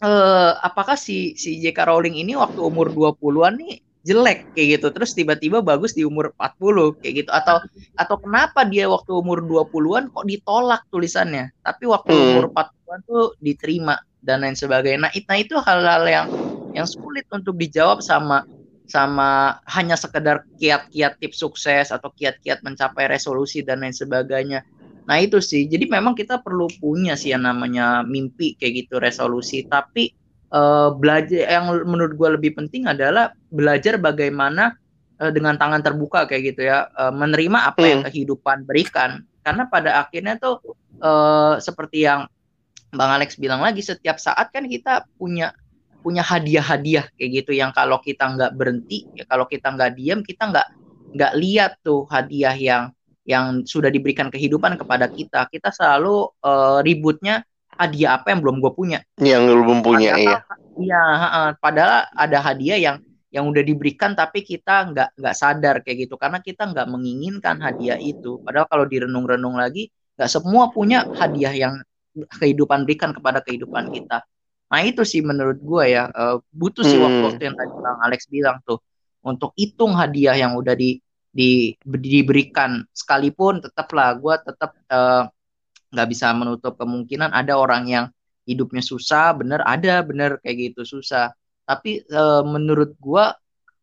eh, 0.00 0.52
apakah 0.64 0.96
si 0.96 1.36
si 1.36 1.60
J.K. 1.60 1.84
Rowling 1.84 2.16
ini 2.16 2.32
waktu 2.40 2.56
umur 2.56 2.88
20-an 2.88 3.60
nih 3.60 3.84
jelek 4.00 4.56
kayak 4.56 4.80
gitu 4.80 4.86
terus 4.96 5.12
tiba-tiba 5.12 5.60
bagus 5.60 5.92
di 5.92 6.08
umur 6.08 6.32
40 6.40 7.04
kayak 7.04 7.14
gitu 7.20 7.30
atau 7.36 7.60
atau 8.00 8.16
kenapa 8.16 8.64
dia 8.64 8.88
waktu 8.88 9.12
umur 9.12 9.44
20-an 9.44 10.08
kok 10.08 10.24
ditolak 10.24 10.88
tulisannya 10.88 11.52
tapi 11.60 11.84
waktu 11.84 12.08
hmm. 12.08 12.28
umur 12.32 12.44
40-an 12.48 13.00
tuh 13.04 13.36
diterima 13.44 14.00
dan 14.24 14.40
lain 14.40 14.56
sebagainya 14.56 15.04
nah, 15.04 15.12
nah 15.12 15.36
itu 15.36 15.52
hal-hal 15.60 16.08
yang 16.08 16.26
yang 16.72 16.88
sulit 16.88 17.28
untuk 17.28 17.60
dijawab 17.60 18.00
sama 18.00 18.48
sama 18.90 19.62
hanya 19.70 19.94
sekedar 19.94 20.42
kiat-kiat 20.58 21.22
tips 21.22 21.38
sukses 21.38 21.94
atau 21.94 22.10
kiat-kiat 22.10 22.66
mencapai 22.66 23.06
resolusi 23.06 23.62
dan 23.62 23.86
lain 23.86 23.94
sebagainya. 23.94 24.66
Nah 25.06 25.16
itu 25.22 25.38
sih. 25.38 25.70
Jadi 25.70 25.86
memang 25.86 26.18
kita 26.18 26.42
perlu 26.42 26.66
punya 26.82 27.14
sih 27.14 27.30
yang 27.30 27.46
namanya 27.46 28.02
mimpi 28.02 28.58
kayak 28.58 28.86
gitu 28.86 28.98
resolusi. 28.98 29.62
Tapi 29.64 30.10
uh, 30.50 30.94
belajar 30.94 31.46
yang 31.46 31.70
menurut 31.86 32.18
gue 32.18 32.28
lebih 32.34 32.58
penting 32.58 32.90
adalah 32.90 33.30
belajar 33.54 33.96
bagaimana 33.96 34.74
uh, 35.22 35.30
dengan 35.30 35.54
tangan 35.56 35.82
terbuka 35.82 36.26
kayak 36.26 36.54
gitu 36.54 36.66
ya 36.66 36.90
uh, 36.98 37.14
menerima 37.14 37.74
apa 37.74 37.80
hmm. 37.80 37.90
yang 37.90 38.02
kehidupan 38.10 38.66
berikan. 38.66 39.22
Karena 39.40 39.70
pada 39.70 40.04
akhirnya 40.04 40.36
tuh 40.36 40.60
uh, 41.00 41.56
seperti 41.62 42.04
yang 42.04 42.28
bang 42.90 43.10
Alex 43.22 43.38
bilang 43.38 43.62
lagi 43.62 43.86
setiap 43.86 44.18
saat 44.18 44.50
kan 44.50 44.66
kita 44.66 45.06
punya 45.14 45.54
punya 46.00 46.24
hadiah-hadiah 46.24 47.12
kayak 47.14 47.30
gitu 47.44 47.52
yang 47.52 47.70
kalau 47.76 48.00
kita 48.00 48.24
nggak 48.24 48.52
berhenti 48.56 49.04
ya 49.14 49.24
kalau 49.28 49.44
kita 49.44 49.68
nggak 49.70 49.92
diam 49.96 50.20
kita 50.24 50.48
nggak 50.48 50.68
nggak 51.14 51.32
lihat 51.36 51.72
tuh 51.82 52.06
hadiah 52.08 52.54
yang 52.54 52.90
yang 53.28 53.62
sudah 53.62 53.92
diberikan 53.92 54.32
kehidupan 54.32 54.74
kepada 54.80 55.06
kita. 55.06 55.46
Kita 55.46 55.70
selalu 55.70 56.34
uh, 56.42 56.80
ributnya 56.82 57.44
hadiah 57.76 58.18
apa 58.18 58.34
yang 58.34 58.40
belum 58.42 58.58
gue 58.58 58.72
punya. 58.74 58.98
Yang 59.20 59.42
belum 59.62 59.78
punya 59.84 60.18
padahal, 60.18 60.24
iya. 60.26 60.38
iya 60.80 61.04
padahal 61.60 61.98
ada 62.16 62.38
hadiah 62.42 62.78
yang 62.78 62.96
yang 63.30 63.46
udah 63.46 63.62
diberikan 63.62 64.18
tapi 64.18 64.42
kita 64.42 64.90
nggak 64.90 65.08
nggak 65.14 65.34
sadar 65.36 65.76
kayak 65.86 66.08
gitu. 66.08 66.18
Karena 66.18 66.42
kita 66.42 66.66
nggak 66.66 66.86
menginginkan 66.90 67.62
hadiah 67.62 68.00
itu. 68.00 68.42
Padahal 68.42 68.66
kalau 68.66 68.84
direnung-renung 68.88 69.54
lagi 69.54 69.92
nggak 70.18 70.30
semua 70.30 70.72
punya 70.74 71.06
hadiah 71.14 71.54
yang 71.54 71.74
kehidupan 72.42 72.82
berikan 72.82 73.14
kepada 73.14 73.38
kehidupan 73.38 73.94
kita 73.94 74.26
nah 74.70 74.80
itu 74.86 75.02
sih 75.02 75.20
menurut 75.20 75.58
gue 75.58 75.84
ya 75.98 76.06
uh, 76.14 76.38
butuh 76.54 76.86
sih 76.86 76.94
hmm. 76.96 77.26
waktu 77.26 77.42
yang 77.50 77.56
tadi 77.58 77.74
bang 77.74 77.98
Alex 78.06 78.20
bilang 78.30 78.62
tuh 78.62 78.78
untuk 79.20 79.52
hitung 79.56 79.92
hadiah 79.96 80.36
yang 80.36 80.56
udah 80.56 80.72
di, 80.72 80.96
di 81.28 81.76
diberikan. 81.84 82.84
Sekalipun 82.92 83.60
tetaplah 83.60 84.16
gue 84.16 84.34
tetap 84.40 84.72
uh, 84.88 85.28
nggak 85.90 86.08
bisa 86.08 86.32
menutup 86.32 86.78
kemungkinan 86.78 87.34
ada 87.34 87.58
orang 87.58 87.84
yang 87.90 88.06
hidupnya 88.46 88.82
susah 88.82 89.34
bener 89.34 89.60
ada 89.66 90.02
bener 90.06 90.38
kayak 90.42 90.72
gitu 90.72 90.98
susah. 90.98 91.34
Tapi 91.66 92.02
e, 92.02 92.22
menurut 92.46 92.94
gua 92.98 93.34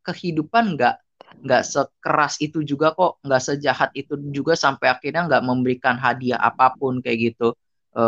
kehidupan 0.04 0.76
nggak 0.80 0.96
nggak 1.44 1.64
sekeras 1.68 2.40
itu 2.40 2.64
juga 2.64 2.96
kok 2.96 3.20
nggak 3.24 3.44
sejahat 3.44 3.92
itu 3.92 4.16
juga 4.32 4.56
sampai 4.56 4.92
akhirnya 4.92 5.28
nggak 5.28 5.44
memberikan 5.44 5.96
hadiah 6.00 6.40
apa 6.40 6.76
pun 6.80 7.04
kayak 7.04 7.36
gitu 7.36 7.56
e, 7.98 8.04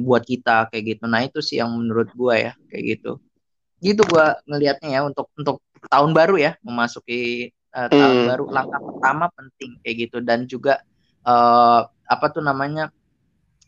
buat 0.00 0.24
kita 0.24 0.72
kayak 0.72 0.96
gitu. 0.96 1.04
Nah 1.04 1.20
itu 1.28 1.44
sih 1.44 1.60
yang 1.60 1.76
menurut 1.76 2.08
gua 2.16 2.40
ya 2.40 2.52
kayak 2.72 2.84
gitu. 2.96 3.20
Gitu 3.84 4.00
gua 4.08 4.40
ngelihatnya 4.48 4.88
ya 4.88 5.00
untuk 5.04 5.28
untuk 5.36 5.60
tahun 5.92 6.16
baru 6.16 6.34
ya 6.40 6.52
memasuki 6.64 7.52
uh, 7.76 7.86
tahun 7.86 8.16
hmm. 8.24 8.28
baru. 8.34 8.44
Langkah 8.50 8.80
pertama 8.80 9.24
penting 9.30 9.70
kayak 9.84 9.96
gitu. 10.08 10.18
Dan 10.24 10.48
juga 10.50 10.82
uh, 11.22 11.86
apa 11.86 12.26
tuh 12.32 12.42
namanya 12.42 12.90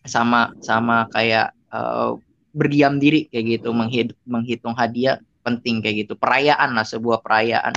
sama 0.02 0.56
sama 0.64 1.06
kayak 1.12 1.52
uh, 1.70 2.16
berdiam 2.50 2.98
diri 2.98 3.30
kayak 3.30 3.60
gitu. 3.60 3.70
Menghitung, 3.70 4.18
menghitung 4.26 4.74
hadiah 4.74 5.20
penting 5.46 5.78
kayak 5.84 6.08
gitu. 6.08 6.18
Perayaan 6.18 6.74
lah 6.74 6.86
sebuah 6.86 7.22
perayaan. 7.22 7.74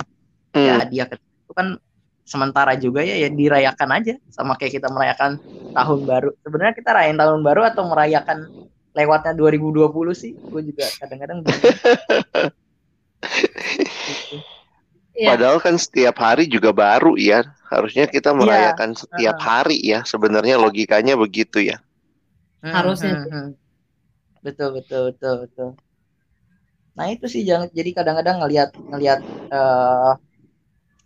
Ya, 0.54 0.58
hmm. 0.58 0.66
ya 0.66 0.74
hadiah 0.82 1.08
itu 1.14 1.54
kan 1.54 1.68
sementara 2.24 2.80
juga 2.80 3.04
ya 3.04 3.20
ya 3.20 3.28
dirayakan 3.28 3.90
aja 4.00 4.14
sama 4.32 4.56
kayak 4.56 4.80
kita 4.80 4.88
merayakan 4.88 5.38
tahun 5.76 6.00
baru 6.08 6.30
sebenarnya 6.40 6.74
kita 6.76 6.90
rayain 6.96 7.20
tahun 7.20 7.42
baru 7.44 7.62
atau 7.68 7.84
merayakan 7.92 8.48
lewatnya 8.96 9.34
2020 9.36 9.92
sih 10.16 10.32
gue 10.36 10.62
juga 10.74 10.86
kadang-kadang 11.00 11.40
Ya. 15.14 15.38
Padahal 15.38 15.62
kan 15.62 15.78
setiap 15.78 16.18
hari 16.18 16.50
juga 16.50 16.74
baru 16.74 17.14
ya. 17.14 17.46
Harusnya 17.70 18.10
kita 18.10 18.34
iya. 18.34 18.40
merayakan 18.42 18.98
ya. 18.98 19.06
setiap 19.06 19.38
hari 19.46 19.78
ya. 19.86 20.02
Sebenarnya 20.02 20.58
logikanya 20.58 21.14
begitu 21.14 21.62
ya. 21.62 21.78
Hmm, 22.64 22.72
harusnya 22.72 23.12
hmm, 23.12 23.28
hmm. 23.28 23.50
betul 24.40 24.80
betul 24.80 25.12
betul 25.12 25.34
betul 25.44 25.70
nah 26.96 27.12
itu 27.12 27.28
sih 27.28 27.44
jangan 27.44 27.68
jadi 27.76 27.92
kadang-kadang 27.92 28.40
ngelihat 28.40 28.70
ngelihat 28.88 29.20
uh, 29.52 30.16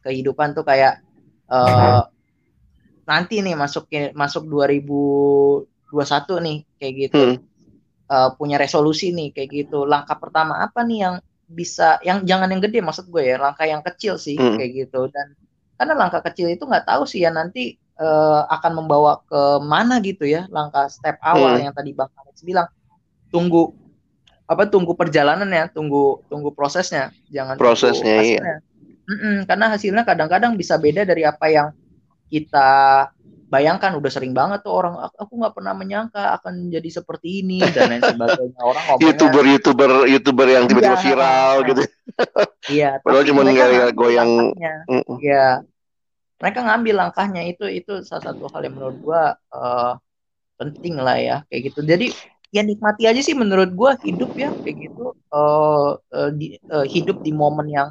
kehidupan 0.05 0.53
tuh 0.53 0.61
kayak 0.61 1.01
uh, 1.51 2.01
nanti 3.07 3.39
nih 3.39 3.55
masuk 3.55 3.87
masuk 4.13 4.43
2021 4.51 5.65
nih 6.43 6.57
kayak 6.77 6.93
gitu. 7.07 7.17
Hmm. 7.17 7.37
uh, 8.07 8.29
punya 8.35 8.59
resolusi 8.59 9.15
nih 9.15 9.31
kayak 9.31 9.49
gitu. 9.65 9.87
Langkah 9.87 10.19
pertama 10.19 10.59
apa 10.59 10.83
nih 10.83 10.99
yang 11.07 11.15
bisa 11.47 11.95
yang 12.03 12.27
jangan 12.27 12.51
yang 12.51 12.59
gede 12.59 12.83
maksud 12.83 13.07
gue 13.07 13.23
ya 13.23 13.39
langkah 13.39 13.63
yang 13.63 13.79
kecil 13.79 14.19
sih 14.19 14.35
hmm. 14.35 14.59
kayak 14.59 14.71
gitu. 14.87 15.07
Dan 15.07 15.33
karena 15.79 15.93
langkah 15.95 16.19
kecil 16.23 16.51
itu 16.51 16.67
nggak 16.67 16.87
tahu 16.87 17.07
sih 17.07 17.23
ya 17.23 17.31
nanti 17.31 17.79
uh, 17.99 18.43
akan 18.51 18.83
membawa 18.83 19.23
ke 19.23 19.41
mana 19.63 20.03
gitu 20.03 20.27
ya 20.27 20.43
langkah 20.51 20.91
step 20.91 21.15
awal 21.23 21.55
hmm. 21.55 21.71
yang 21.71 21.73
tadi 21.73 21.95
Bang 21.95 22.11
Alex 22.19 22.43
bilang. 22.43 22.67
Tunggu 23.27 23.75
apa 24.47 24.63
tunggu 24.71 24.95
perjalanan 24.95 25.47
ya 25.51 25.71
tunggu 25.71 26.23
tunggu 26.27 26.51
prosesnya. 26.51 27.11
Jangan 27.31 27.55
prosesnya 27.59 28.19
iya 28.23 28.63
mm 29.07 29.17
-mm, 29.17 29.35
karena 29.47 29.65
hasilnya 29.71 30.03
kadang-kadang 30.03 30.59
bisa 30.59 30.75
beda 30.75 31.07
dari 31.07 31.23
apa 31.23 31.47
yang 31.47 31.67
kita 32.27 32.69
bayangkan. 33.47 33.95
Udah 33.95 34.11
sering 34.11 34.35
banget 34.35 34.61
tuh 34.63 34.75
orang 34.75 34.99
aku 35.15 35.33
nggak 35.39 35.55
pernah 35.55 35.73
menyangka 35.73 36.35
akan 36.39 36.69
jadi 36.69 36.89
seperti 37.01 37.41
ini 37.43 37.63
dan 37.71 37.89
lain 37.89 38.03
sebagainya. 38.03 38.59
Orang 38.61 38.83
ngomongnya 38.85 39.07
youtuber 39.07 39.43
youtuber 39.47 39.89
youtuber 40.05 40.47
yang 40.47 40.63
tiba-tiba 40.67 40.97
iya, 40.99 41.03
viral 41.03 41.53
gitu. 41.65 41.81
Iya 42.67 42.89
padahal 43.03 43.25
cuma 43.25 43.41
goyang 43.95 44.31
iya. 45.23 45.63
Mereka 46.37 46.59
ngambil 46.61 46.95
langkahnya 47.01 47.41
itu 47.49 47.65
itu 47.65 48.05
salah 48.05 48.29
satu 48.29 48.45
hal 48.53 48.61
yang 48.61 48.77
menurut 48.77 48.97
gua 49.01 49.33
uh, 49.49 49.97
penting 50.61 50.99
lah 51.01 51.17
ya 51.17 51.37
kayak 51.49 51.73
gitu. 51.73 51.81
Jadi 51.81 52.13
ya 52.53 52.61
nikmati 52.61 53.09
aja 53.09 53.21
sih 53.25 53.33
menurut 53.33 53.73
gua 53.73 53.97
hidup 54.05 54.37
ya 54.37 54.53
kayak 54.61 54.77
gitu. 54.85 55.17
Uh, 55.33 55.97
uh, 56.13 56.29
di, 56.29 56.61
uh, 56.69 56.85
hidup 56.85 57.25
di 57.25 57.33
momen 57.33 57.73
yang 57.73 57.89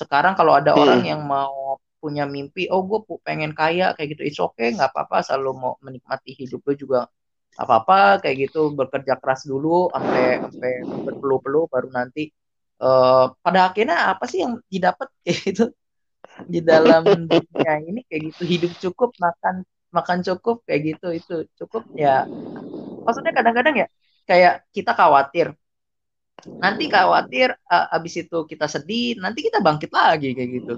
sekarang 0.00 0.32
kalau 0.32 0.56
ada 0.56 0.72
hmm. 0.72 0.80
orang 0.80 1.02
yang 1.04 1.20
mau 1.20 1.76
punya 2.00 2.24
mimpi 2.24 2.64
oh 2.72 2.80
gue 2.88 3.04
pengen 3.20 3.52
kaya 3.52 3.92
kayak 3.92 4.16
gitu 4.16 4.22
it's 4.24 4.40
okay 4.40 4.72
nggak 4.72 4.88
apa-apa 4.88 5.20
selalu 5.20 5.50
mau 5.52 5.72
menikmati 5.84 6.32
hidup 6.32 6.64
gue 6.64 6.80
juga 6.80 7.04
apa-apa 7.60 8.24
kayak 8.24 8.48
gitu 8.48 8.72
bekerja 8.72 9.20
keras 9.20 9.44
dulu 9.44 9.92
sampai 9.92 10.40
sampai 10.40 10.72
berpeluh-peluh 11.04 11.68
baru 11.68 11.92
nanti 11.92 12.32
uh, 12.80 13.36
pada 13.44 13.70
akhirnya 13.70 14.10
apa 14.10 14.24
sih 14.24 14.42
yang 14.42 14.58
didapat? 14.66 15.08
Kayak 15.24 15.38
gitu. 15.52 15.64
Di 16.40 16.60
dalam 16.64 17.04
dunia 17.04 17.74
ini 17.84 18.00
kayak 18.08 18.32
gitu 18.32 18.42
hidup 18.48 18.72
cukup 18.80 19.10
makan 19.20 19.60
makan 19.92 20.24
cukup 20.24 20.64
kayak 20.64 20.96
gitu 20.96 21.12
itu 21.12 21.36
cukup 21.60 21.84
ya. 21.92 22.24
Maksudnya 23.04 23.32
kadang-kadang 23.36 23.84
ya 23.84 23.86
kayak 24.24 24.64
kita 24.72 24.96
khawatir 24.96 25.52
nanti 26.60 26.84
khawatir 26.86 27.52
uh, 27.68 27.96
abis 27.96 28.26
itu 28.26 28.38
kita 28.46 28.66
sedih 28.66 29.18
nanti 29.20 29.46
kita 29.46 29.58
bangkit 29.60 29.90
lagi 29.92 30.32
kayak 30.36 30.50
gitu. 30.62 30.74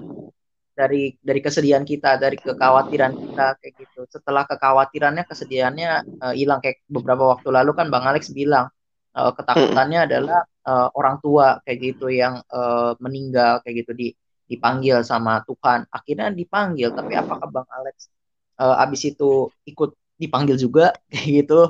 Dari 0.73 1.13
dari 1.21 1.39
kesedihan 1.39 1.85
kita 1.85 2.17
dari 2.17 2.37
kekhawatiran 2.37 3.13
kita 3.13 3.47
kayak 3.61 3.73
gitu. 3.77 4.01
Setelah 4.09 4.43
kekhawatirannya 4.49 5.23
kesedihannya 5.29 5.91
uh, 6.23 6.33
hilang. 6.33 6.59
Kayak 6.59 6.81
beberapa 6.89 7.37
waktu 7.37 7.49
lalu 7.53 7.71
kan 7.77 7.87
bang 7.93 8.03
Alex 8.09 8.33
bilang 8.33 8.73
uh, 9.13 9.31
ketakutannya 9.37 10.09
adalah 10.09 10.41
uh, 10.65 10.89
orang 10.97 11.21
tua 11.21 11.61
kayak 11.61 11.77
gitu 11.93 12.09
yang 12.09 12.41
uh, 12.49 12.97
meninggal 12.97 13.61
kayak 13.61 13.85
gitu. 13.85 13.91
Di 13.93 14.07
dipanggil 14.49 15.05
sama 15.05 15.45
Tuhan. 15.45 15.85
Akhirnya 15.93 16.33
dipanggil 16.33 16.89
tapi 16.91 17.13
apakah 17.15 17.47
bang 17.47 17.67
Alex 17.69 18.09
uh, 18.59 18.81
abis 18.83 19.13
itu 19.13 19.49
ikut 19.65 19.93
dipanggil 20.27 20.55
juga 20.55 20.95
kayak 21.11 21.45
gitu 21.45 21.61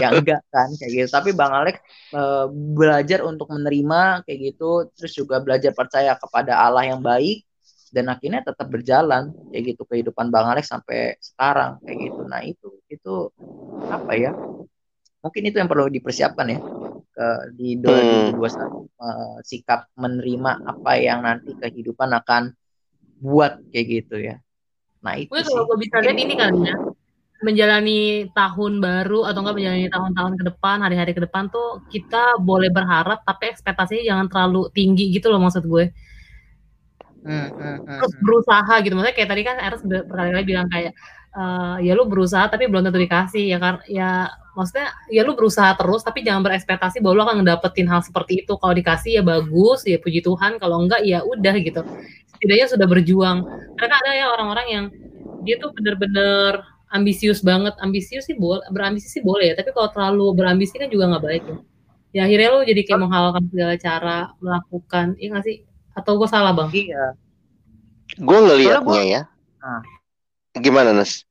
ya 0.00 0.08
enggak 0.14 0.40
kan 0.48 0.68
kayak 0.80 0.90
gitu 0.94 1.08
tapi 1.12 1.30
bang 1.36 1.52
Alex 1.52 1.76
uh, 2.16 2.48
belajar 2.50 3.20
untuk 3.26 3.52
menerima 3.52 4.24
kayak 4.24 4.38
gitu 4.54 4.88
terus 4.96 5.12
juga 5.12 5.42
belajar 5.44 5.76
percaya 5.76 6.16
kepada 6.16 6.56
Allah 6.56 6.88
yang 6.88 7.04
baik 7.04 7.48
dan 7.92 8.12
akhirnya 8.12 8.44
tetap 8.44 8.68
berjalan 8.68 9.32
kayak 9.50 9.74
gitu 9.74 9.82
kehidupan 9.88 10.28
Bang 10.28 10.48
Alex 10.48 10.68
sampai 10.68 11.16
sekarang 11.20 11.80
kayak 11.82 11.98
gitu. 12.08 12.20
Nah 12.28 12.40
itu 12.44 12.68
itu 12.88 13.32
apa 13.88 14.12
ya? 14.14 14.32
Mungkin 15.24 15.42
itu 15.50 15.56
yang 15.58 15.68
perlu 15.68 15.90
dipersiapkan 15.90 16.46
ya 16.52 16.60
ke 17.18 17.28
di 17.58 17.80
2021 17.82 18.38
hmm. 18.38 18.86
uh, 19.00 19.36
sikap 19.42 19.90
menerima 19.98 20.62
apa 20.62 20.92
yang 21.00 21.24
nanti 21.24 21.50
kehidupan 21.56 22.14
akan 22.14 22.54
buat 23.18 23.58
kayak 23.72 23.86
gitu 23.88 24.16
ya. 24.20 24.36
Nah 25.02 25.18
itu. 25.18 25.32
Gue 25.32 25.42
kalau 25.42 25.66
gue 25.66 25.78
bisa 25.82 25.98
lihat 26.04 26.18
ini 26.18 26.34
kan 26.38 26.52
ya 26.62 26.76
menjalani 27.38 28.26
tahun 28.34 28.82
baru 28.82 29.30
atau 29.30 29.38
enggak 29.46 29.56
menjalani 29.62 29.86
tahun-tahun 29.90 30.32
ke 30.38 30.44
depan, 30.50 30.76
hari-hari 30.82 31.12
ke 31.14 31.22
depan 31.22 31.46
tuh 31.50 31.82
kita 31.86 32.42
boleh 32.42 32.66
berharap 32.70 33.22
tapi 33.22 33.54
ekspektasinya 33.54 34.02
jangan 34.02 34.26
terlalu 34.26 34.66
tinggi 34.74 35.14
gitu 35.14 35.30
loh 35.30 35.38
maksud 35.38 35.62
gue. 35.62 35.94
Hmm, 37.22 37.50
hmm, 37.50 37.76
hmm, 37.84 37.98
terus 37.98 38.14
berusaha 38.22 38.74
gitu. 38.82 38.94
Maksudnya 38.94 39.16
kayak 39.16 39.30
tadi 39.30 39.42
kan 39.46 39.56
Eros 39.62 39.82
berkali-kali 39.84 40.44
bilang 40.46 40.66
kayak 40.70 40.92
uh, 41.34 41.76
ya 41.82 41.92
lu 41.94 42.06
berusaha 42.06 42.46
tapi 42.50 42.66
belum 42.66 42.88
tentu 42.88 42.98
dikasih 42.98 43.44
ya 43.52 43.58
kan 43.60 43.84
ya 43.90 44.32
maksudnya 44.56 44.90
ya 45.12 45.22
lu 45.22 45.36
berusaha 45.38 45.74
terus 45.78 46.02
tapi 46.02 46.26
jangan 46.26 46.42
berekspektasi 46.42 46.98
bahwa 46.98 47.14
lu 47.14 47.22
akan 47.26 47.36
ngedapetin 47.42 47.86
hal 47.86 48.02
seperti 48.02 48.42
itu. 48.42 48.58
Kalau 48.58 48.74
dikasih 48.74 49.20
ya 49.20 49.22
bagus 49.22 49.86
ya 49.86 49.98
puji 50.02 50.26
Tuhan. 50.26 50.58
Kalau 50.58 50.82
enggak 50.82 51.06
ya 51.06 51.22
udah 51.22 51.54
gitu. 51.62 51.82
Setidaknya 52.34 52.66
sudah 52.66 52.86
berjuang. 52.86 53.38
Karena 53.78 53.94
ada 53.98 54.10
ya 54.14 54.26
orang-orang 54.34 54.66
yang 54.66 54.84
dia 55.46 55.58
tuh 55.62 55.70
bener-bener 55.74 56.77
ambisius 56.92 57.40
banget 57.44 57.74
ambisius 57.80 58.24
sih 58.24 58.36
boleh 58.36 58.64
berambisi 58.72 59.08
sih 59.08 59.22
boleh 59.24 59.52
ya 59.52 59.54
tapi 59.56 59.70
kalau 59.76 59.88
terlalu 59.92 60.26
berambisi 60.36 60.74
kan 60.76 60.88
juga 60.88 61.10
nggak 61.12 61.24
baik 61.24 61.44
ya 61.44 61.58
ya 62.08 62.20
akhirnya 62.24 62.48
lu 62.56 62.60
jadi 62.64 62.80
kayak 62.88 63.00
menghalalkan 63.04 63.44
segala 63.52 63.74
cara 63.76 64.18
melakukan 64.40 65.06
iya 65.20 65.28
nggak 65.36 65.44
sih 65.44 65.56
atau 65.98 66.12
gue 66.14 66.28
salah 66.30 66.54
bang? 66.54 66.70
Iya. 66.70 67.04
Gue 68.22 68.38
ngelihatnya 68.38 68.82
gua... 68.86 69.02
ya. 69.02 69.22
Nah. 69.58 69.82
Gimana 70.54 70.90
Nas? 70.94 71.26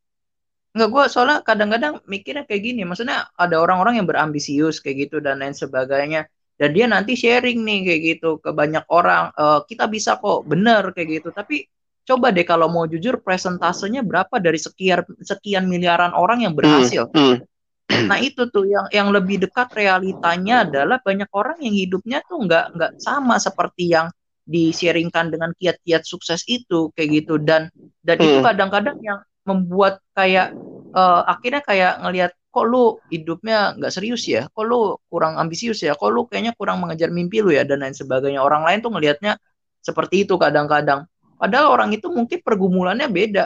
Enggak, 0.76 0.90
gue 0.94 1.04
soalnya 1.10 1.40
kadang-kadang 1.42 2.04
mikirnya 2.06 2.44
kayak 2.44 2.62
gini. 2.62 2.84
Maksudnya 2.84 3.32
ada 3.34 3.56
orang-orang 3.58 4.04
yang 4.04 4.08
berambisius 4.08 4.84
kayak 4.84 5.08
gitu 5.08 5.24
dan 5.24 5.40
lain 5.40 5.56
sebagainya. 5.56 6.28
Dan 6.58 6.70
dia 6.74 6.86
nanti 6.90 7.16
sharing 7.16 7.64
nih 7.64 7.80
kayak 7.88 8.02
gitu 8.04 8.30
ke 8.44 8.50
banyak 8.52 8.86
orang. 8.92 9.32
E, 9.34 9.46
kita 9.66 9.90
bisa 9.90 10.20
kok 10.20 10.46
bener 10.46 10.92
kayak 10.94 11.22
gitu. 11.22 11.30
Tapi 11.34 11.66
coba 12.08 12.32
deh 12.32 12.48
kalau 12.48 12.72
mau 12.72 12.88
jujur 12.88 13.20
presentasenya 13.20 14.00
berapa 14.02 14.40
dari 14.40 14.56
sekian 14.56 15.04
sekian 15.20 15.68
miliaran 15.68 16.16
orang 16.16 16.48
yang 16.48 16.56
berhasil. 16.56 17.12
Hmm, 17.12 17.44
hmm. 17.44 17.46
Nah 18.10 18.20
itu 18.20 18.48
tuh 18.48 18.68
yang 18.68 18.88
yang 18.92 19.12
lebih 19.12 19.44
dekat 19.44 19.72
realitanya 19.76 20.64
adalah 20.64 21.04
banyak 21.04 21.28
orang 21.36 21.60
yang 21.60 21.76
hidupnya 21.76 22.24
tuh 22.24 22.48
nggak 22.48 22.66
nggak 22.76 22.92
sama 23.04 23.40
seperti 23.40 23.92
yang 23.92 24.08
di-sharingkan 24.48 25.28
dengan 25.28 25.52
kiat-kiat 25.60 26.08
sukses 26.08 26.48
itu 26.48 26.92
kayak 26.96 27.24
gitu 27.24 27.36
dan 27.36 27.68
dan 28.00 28.16
hmm. 28.16 28.24
itu 28.24 28.38
kadang-kadang 28.40 28.98
yang 29.04 29.20
membuat 29.44 30.00
kayak 30.16 30.56
uh, 30.96 31.28
akhirnya 31.28 31.60
kayak 31.64 31.94
ngelihat 32.04 32.32
kok 32.48 32.66
lu 32.66 32.98
hidupnya 33.12 33.76
nggak 33.76 33.92
serius 33.92 34.24
ya 34.28 34.48
kok 34.48 34.64
lu 34.64 34.96
kurang 35.12 35.36
ambisius 35.36 35.84
ya 35.84 35.94
kok 35.94 36.10
lu 36.12 36.26
kayaknya 36.32 36.56
kurang 36.56 36.80
mengejar 36.80 37.12
mimpi 37.12 37.44
lu 37.44 37.52
ya 37.52 37.68
dan 37.68 37.84
lain 37.84 37.96
sebagainya 37.96 38.40
orang 38.40 38.64
lain 38.64 38.80
tuh 38.80 38.92
ngelihatnya 38.96 39.36
seperti 39.84 40.28
itu 40.28 40.36
kadang-kadang 40.36 41.08
padahal 41.38 41.74
orang 41.74 41.94
itu 41.94 42.10
mungkin 42.10 42.42
pergumulannya 42.42 43.08
beda 43.08 43.46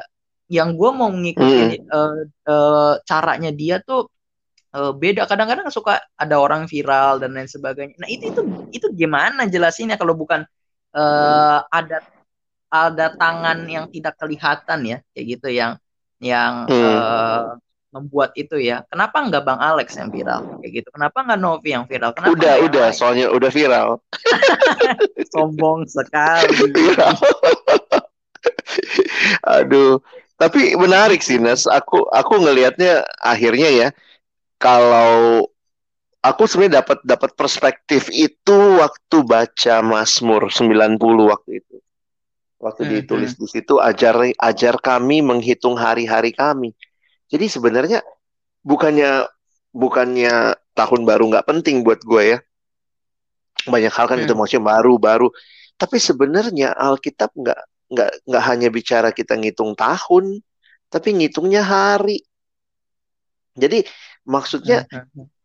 yang 0.52 0.76
gue 0.76 0.90
mau 0.92 1.08
mengikuti 1.08 1.80
hmm. 1.80 1.88
uh, 1.88 2.22
uh, 2.48 2.94
caranya 3.08 3.52
dia 3.56 3.80
tuh 3.80 4.12
uh, 4.76 4.92
beda 4.92 5.28
kadang-kadang 5.28 5.72
suka 5.72 6.04
ada 6.16 6.36
orang 6.40 6.68
viral 6.68 7.24
dan 7.24 7.36
lain 7.36 7.48
sebagainya 7.48 7.96
nah 7.96 8.08
itu 8.08 8.32
itu 8.32 8.42
itu 8.76 8.88
gimana 8.92 9.48
jelasinnya 9.48 9.96
kalau 9.96 10.16
bukan 10.16 10.44
uh, 10.96 11.60
ada 11.72 12.04
ada 12.72 13.12
tangan 13.16 13.68
yang 13.68 13.88
tidak 13.92 14.16
kelihatan 14.16 14.80
ya 14.88 14.98
kayak 15.12 15.26
gitu 15.40 15.48
yang 15.52 15.76
yang 16.24 16.68
hmm. 16.68 16.80
uh, 16.80 17.60
membuat 17.92 18.32
itu 18.40 18.56
ya. 18.56 18.88
Kenapa 18.88 19.20
nggak 19.20 19.44
Bang 19.44 19.60
Alex 19.60 20.00
yang 20.00 20.10
viral 20.10 20.64
kayak 20.64 20.72
gitu? 20.82 20.90
Kenapa 20.96 21.28
nggak 21.28 21.40
Novi 21.40 21.70
yang 21.76 21.86
viral? 21.86 22.16
Kenapa 22.16 22.32
udah 22.32 22.54
udah 22.64 22.88
lain? 22.88 22.96
soalnya 22.96 23.26
udah 23.30 23.52
viral. 23.52 24.00
Sombong 25.36 25.84
sekali. 25.92 26.72
Aduh, 29.42 30.02
tapi 30.42 30.74
menarik 30.74 31.22
sih 31.22 31.38
Nas. 31.38 31.70
Aku 31.70 32.06
aku 32.10 32.42
ngelihatnya 32.42 33.06
akhirnya 33.22 33.70
ya 33.70 33.88
kalau 34.62 35.46
aku 36.22 36.46
sebenarnya 36.46 36.86
dapat 36.86 36.98
dapat 37.02 37.32
perspektif 37.34 38.10
itu 38.14 38.58
waktu 38.78 39.18
baca 39.26 39.76
Mazmur 39.82 40.50
90 40.54 40.98
waktu 41.30 41.52
itu. 41.62 41.78
Waktu 42.62 42.82
hmm, 42.86 42.92
ditulis 42.94 43.34
hmm. 43.34 43.42
di 43.42 43.48
situ 43.50 43.82
ajar 43.82 44.30
ajar 44.38 44.76
kami 44.78 45.26
menghitung 45.26 45.74
hari-hari 45.74 46.30
kami. 46.30 46.78
Jadi 47.26 47.50
sebenarnya 47.50 48.06
bukannya 48.62 49.26
bukannya 49.74 50.54
tahun 50.78 51.02
baru 51.06 51.24
nggak 51.34 51.48
penting 51.50 51.82
buat 51.82 52.06
gue 52.06 52.38
ya. 52.38 52.40
Banyak 53.66 53.94
hal 53.94 54.06
kan 54.06 54.18
hmm. 54.22 54.26
itu 54.30 54.34
maksudnya 54.38 54.78
baru-baru. 54.78 55.34
Tapi 55.74 55.98
sebenarnya 55.98 56.78
Alkitab 56.78 57.34
nggak 57.34 57.62
nggak 57.92 58.12
nggak 58.26 58.44
hanya 58.48 58.70
bicara 58.72 59.10
kita 59.12 59.36
ngitung 59.36 59.76
tahun, 59.76 60.40
tapi 60.88 61.10
ngitungnya 61.20 61.62
hari. 61.62 62.24
Jadi 63.52 63.84
Maksudnya 64.22 64.86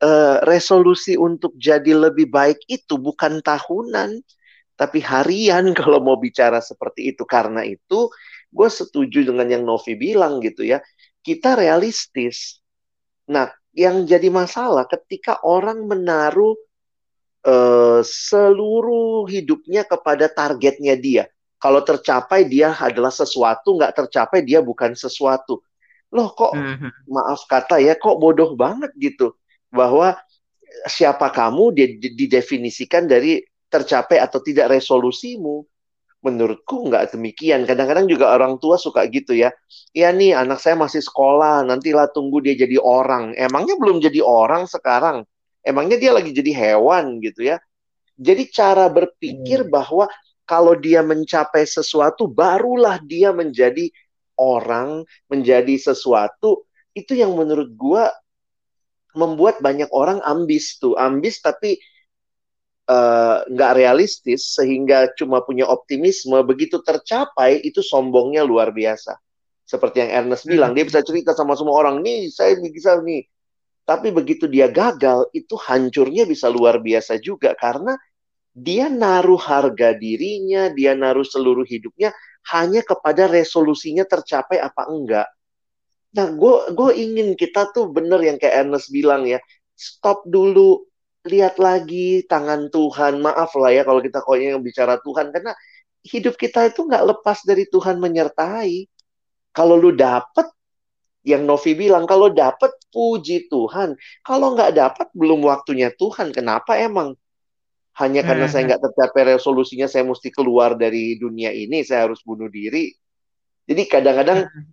uh, 0.04 0.37
resolusi 0.44 1.16
untuk 1.16 1.56
jadi 1.56 1.96
lebih 1.96 2.28
baik 2.28 2.61
itu 2.68 3.00
bukan 3.00 3.40
tahunan, 3.40 4.20
tapi 4.76 5.00
harian 5.00 5.72
kalau 5.78 6.04
mau 6.04 6.20
bicara 6.20 6.61
seperti 6.61 7.16
itu. 7.16 7.24
Karena 7.24 7.64
itu 7.64 8.12
gue 8.52 8.68
setuju 8.68 9.32
dengan 9.32 9.48
yang 9.48 9.64
Novi 9.64 9.96
bilang 9.96 10.44
gitu 10.44 10.61
ya. 10.61 10.85
Kita 11.24 11.56
realistis. 11.56 12.61
Nah, 13.32 13.48
yang 13.72 14.04
jadi 14.04 14.28
masalah 14.28 14.85
ketika 14.87 15.40
orang 15.40 15.88
menaruh 15.88 16.54
uh, 17.48 18.00
seluruh 18.04 19.24
hidupnya 19.24 19.88
kepada 19.88 20.28
targetnya 20.28 20.94
dia. 21.00 21.24
Kalau 21.57 21.81
tercapai 21.81 22.45
dia 22.45 22.77
adalah 22.77 23.09
sesuatu, 23.09 23.81
nggak 23.81 24.05
tercapai 24.05 24.45
dia 24.45 24.61
bukan 24.61 24.92
sesuatu. 24.92 25.64
Loh 26.12 26.31
kok 26.37 26.53
mm-hmm. 26.55 27.11
maaf 27.11 27.49
kata 27.49 27.81
ya 27.83 27.97
kok 27.97 28.21
bodoh 28.21 28.55
banget 28.55 28.92
gitu. 29.01 29.35
Bahwa 29.73 30.14
siapa 30.87 31.33
kamu 31.33 31.73
didefinisikan 32.14 33.09
dari 33.09 33.40
tercapai 33.73 34.21
atau 34.21 34.38
tidak 34.45 34.77
resolusimu. 34.77 35.64
Menurutku 36.21 36.90
nggak 36.90 37.14
demikian. 37.14 37.64
Kadang-kadang 37.64 38.11
juga 38.11 38.35
orang 38.35 38.59
tua 38.61 38.77
suka 38.77 39.07
gitu 39.09 39.33
ya. 39.33 39.49
Ya 39.97 40.11
nih 40.12 40.37
anak 40.37 40.59
saya 40.59 40.77
masih 40.77 41.01
sekolah 41.01 41.64
nantilah 41.64 42.11
tunggu 42.12 42.45
dia 42.45 42.53
jadi 42.53 42.77
orang. 42.83 43.33
Emangnya 43.33 43.79
belum 43.79 44.03
jadi 44.03 44.21
orang 44.21 44.69
sekarang? 44.69 45.25
Emangnya 45.64 45.97
dia 45.99 46.12
lagi 46.12 46.31
jadi 46.31 46.53
hewan 46.53 47.19
gitu 47.23 47.47
ya? 47.47 47.57
Jadi 48.16 48.49
cara 48.49 48.88
berpikir 48.88 49.66
hmm. 49.66 49.71
bahwa 49.71 50.09
kalau 50.46 50.78
dia 50.78 51.02
mencapai 51.02 51.66
sesuatu 51.66 52.30
barulah 52.30 53.02
dia 53.02 53.35
menjadi 53.35 53.90
orang 54.38 55.02
menjadi 55.26 55.74
sesuatu. 55.76 56.64
Itu 56.96 57.12
yang 57.12 57.37
menurut 57.37 57.76
gua 57.76 58.09
membuat 59.16 59.61
banyak 59.61 59.90
orang 59.90 60.22
ambis 60.22 60.76
tuh. 60.80 60.94
Ambis 60.96 61.40
tapi 61.40 61.76
eh, 62.87 63.38
nggak 63.42 63.72
uh, 63.72 63.76
realistis 63.76 64.54
sehingga 64.54 65.11
cuma 65.18 65.42
punya 65.42 65.66
optimisme. 65.66 66.37
Begitu 66.46 66.80
tercapai 66.80 67.61
itu 67.64 67.82
sombongnya 67.82 68.46
luar 68.46 68.70
biasa. 68.70 69.18
Seperti 69.66 70.06
yang 70.06 70.24
Ernest 70.24 70.46
hmm. 70.46 70.52
bilang 70.54 70.72
dia 70.78 70.87
bisa 70.87 71.02
cerita 71.02 71.35
sama 71.35 71.59
semua 71.59 71.74
orang 71.74 72.00
nih 72.04 72.30
saya 72.30 72.54
bisa 72.62 73.02
nih. 73.02 73.26
Tapi 73.87 74.11
begitu 74.11 74.50
dia 74.50 74.66
gagal 74.66 75.30
itu 75.30 75.54
hancurnya 75.59 76.26
bisa 76.26 76.50
luar 76.50 76.78
biasa 76.82 77.18
juga. 77.18 77.54
Karena 77.59 77.94
dia 78.57 78.88
naruh 78.88 79.37
harga 79.37 79.92
dirinya, 79.92 80.73
dia 80.73 80.97
naruh 80.97 81.29
seluruh 81.29 81.69
hidupnya 81.69 82.16
hanya 82.57 82.81
kepada 82.81 83.29
resolusinya 83.29 84.09
tercapai 84.09 84.57
apa 84.57 84.88
enggak. 84.88 85.29
Nah, 86.16 86.33
gue 86.33 86.73
gue 86.73 86.90
ingin 86.97 87.29
kita 87.37 87.69
tuh 87.77 87.92
bener 87.92 88.16
yang 88.25 88.40
kayak 88.40 88.64
Ernest 88.64 88.88
bilang 88.88 89.29
ya, 89.29 89.37
stop 89.77 90.25
dulu, 90.25 90.88
lihat 91.29 91.61
lagi 91.61 92.25
tangan 92.25 92.73
Tuhan. 92.73 93.21
Maaf 93.21 93.53
lah 93.61 93.77
ya 93.77 93.85
kalau 93.85 94.01
kita 94.01 94.25
kok 94.25 94.40
yang 94.40 94.64
bicara 94.64 94.97
Tuhan, 95.05 95.29
karena 95.37 95.53
hidup 96.01 96.40
kita 96.40 96.73
itu 96.73 96.81
nggak 96.88 97.05
lepas 97.12 97.45
dari 97.45 97.69
Tuhan 97.69 98.01
menyertai. 98.01 98.88
Kalau 99.53 99.77
lu 99.77 99.92
dapet, 99.92 100.49
yang 101.27 101.45
Novi 101.45 101.77
bilang, 101.77 102.09
kalau 102.09 102.33
dapet 102.33 102.73
puji 102.88 103.53
Tuhan. 103.53 103.99
Kalau 104.25 104.57
nggak 104.57 104.73
dapet, 104.73 105.07
belum 105.12 105.45
waktunya 105.45 105.92
Tuhan. 105.92 106.33
Kenapa 106.33 106.79
emang? 106.81 107.19
Hanya 107.96 108.20
karena 108.20 108.46
hmm. 108.46 108.52
saya 108.52 108.62
nggak 108.68 108.82
tercapai 108.85 109.22
resolusinya 109.37 109.88
saya 109.88 110.04
mesti 110.04 110.28
keluar 110.28 110.76
dari 110.76 111.16
dunia 111.16 111.48
ini 111.48 111.80
saya 111.80 112.04
harus 112.04 112.20
bunuh 112.20 112.48
diri 112.52 112.92
jadi 113.64 113.82
kadang-kadang 113.88 114.44
hmm. 114.46 114.64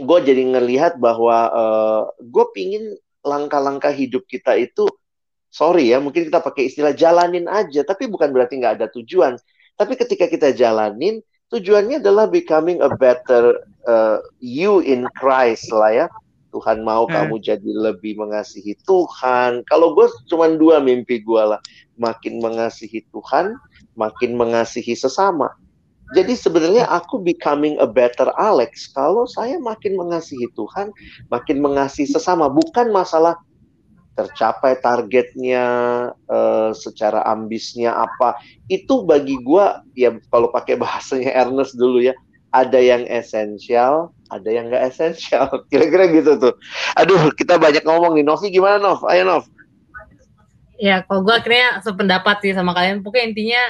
gue 0.00 0.18
jadi 0.24 0.42
ngelihat 0.56 0.96
bahwa 0.96 1.38
uh, 1.52 2.02
eh, 2.16 2.24
gue 2.24 2.44
pingin 2.56 2.84
langkah-langkah 3.20 3.92
hidup 3.92 4.24
kita 4.24 4.56
itu 4.56 4.88
sorry 5.52 5.92
ya 5.92 6.00
mungkin 6.00 6.28
kita 6.32 6.40
pakai 6.40 6.72
istilah 6.72 6.96
jalanin 6.96 7.44
aja 7.44 7.84
tapi 7.84 8.08
bukan 8.08 8.32
berarti 8.32 8.56
nggak 8.56 8.80
ada 8.80 8.86
tujuan 8.92 9.36
tapi 9.76 9.92
ketika 10.00 10.24
kita 10.24 10.56
jalanin 10.56 11.20
tujuannya 11.52 12.00
adalah 12.00 12.24
becoming 12.26 12.80
a 12.80 12.90
better 12.96 13.60
uh, 13.84 14.18
you 14.40 14.80
in 14.80 15.04
Christ 15.12 15.68
lah 15.70 15.92
ya 15.92 16.06
Tuhan 16.56 16.80
mau 16.80 17.04
hmm. 17.04 17.12
kamu 17.12 17.34
jadi 17.44 17.70
lebih 17.92 18.16
mengasihi 18.16 18.72
Tuhan. 18.88 19.60
Kalau 19.68 19.92
gue 19.92 20.08
cuma 20.32 20.48
dua 20.48 20.80
mimpi 20.80 21.20
gue 21.20 21.42
lah, 21.44 21.60
makin 22.00 22.40
mengasihi 22.40 23.04
Tuhan, 23.12 23.52
makin 23.92 24.40
mengasihi 24.40 24.96
sesama. 24.96 25.52
Jadi 26.16 26.32
sebenarnya 26.38 26.88
aku 26.88 27.20
becoming 27.20 27.76
a 27.76 27.84
better 27.84 28.30
Alex 28.40 28.88
kalau 28.94 29.28
saya 29.28 29.60
makin 29.60 30.00
mengasihi 30.00 30.48
Tuhan, 30.56 30.88
makin 31.28 31.60
mengasihi 31.60 32.08
sesama. 32.08 32.48
Bukan 32.48 32.88
masalah 32.94 33.36
tercapai 34.16 34.80
targetnya 34.80 35.66
uh, 36.30 36.70
secara 36.72 37.20
ambisnya 37.28 37.92
apa. 37.92 38.40
Itu 38.72 39.04
bagi 39.04 39.36
gue 39.44 39.66
ya 39.92 40.16
kalau 40.32 40.48
pakai 40.48 40.80
bahasanya 40.80 41.36
Ernest 41.36 41.76
dulu 41.76 42.00
ya, 42.00 42.16
ada 42.50 42.78
yang 42.78 43.04
esensial, 43.06 44.14
ada 44.30 44.48
yang 44.48 44.70
nggak 44.70 44.90
esensial. 44.92 45.48
Kira-kira 45.70 46.10
gitu 46.10 46.38
tuh. 46.38 46.54
Aduh, 46.98 47.32
kita 47.34 47.58
banyak 47.58 47.82
ngomong 47.82 48.18
nih. 48.18 48.24
Novi 48.26 48.50
gimana 48.50 48.78
Nov? 48.78 49.02
Ayo 49.06 49.26
Nov. 49.26 49.44
Ya, 50.76 51.00
kalau 51.08 51.24
gue 51.24 51.34
akhirnya 51.34 51.80
sependapat 51.80 52.44
sih 52.44 52.52
sama 52.52 52.76
kalian. 52.76 53.00
Pokoknya 53.00 53.32
intinya 53.32 53.62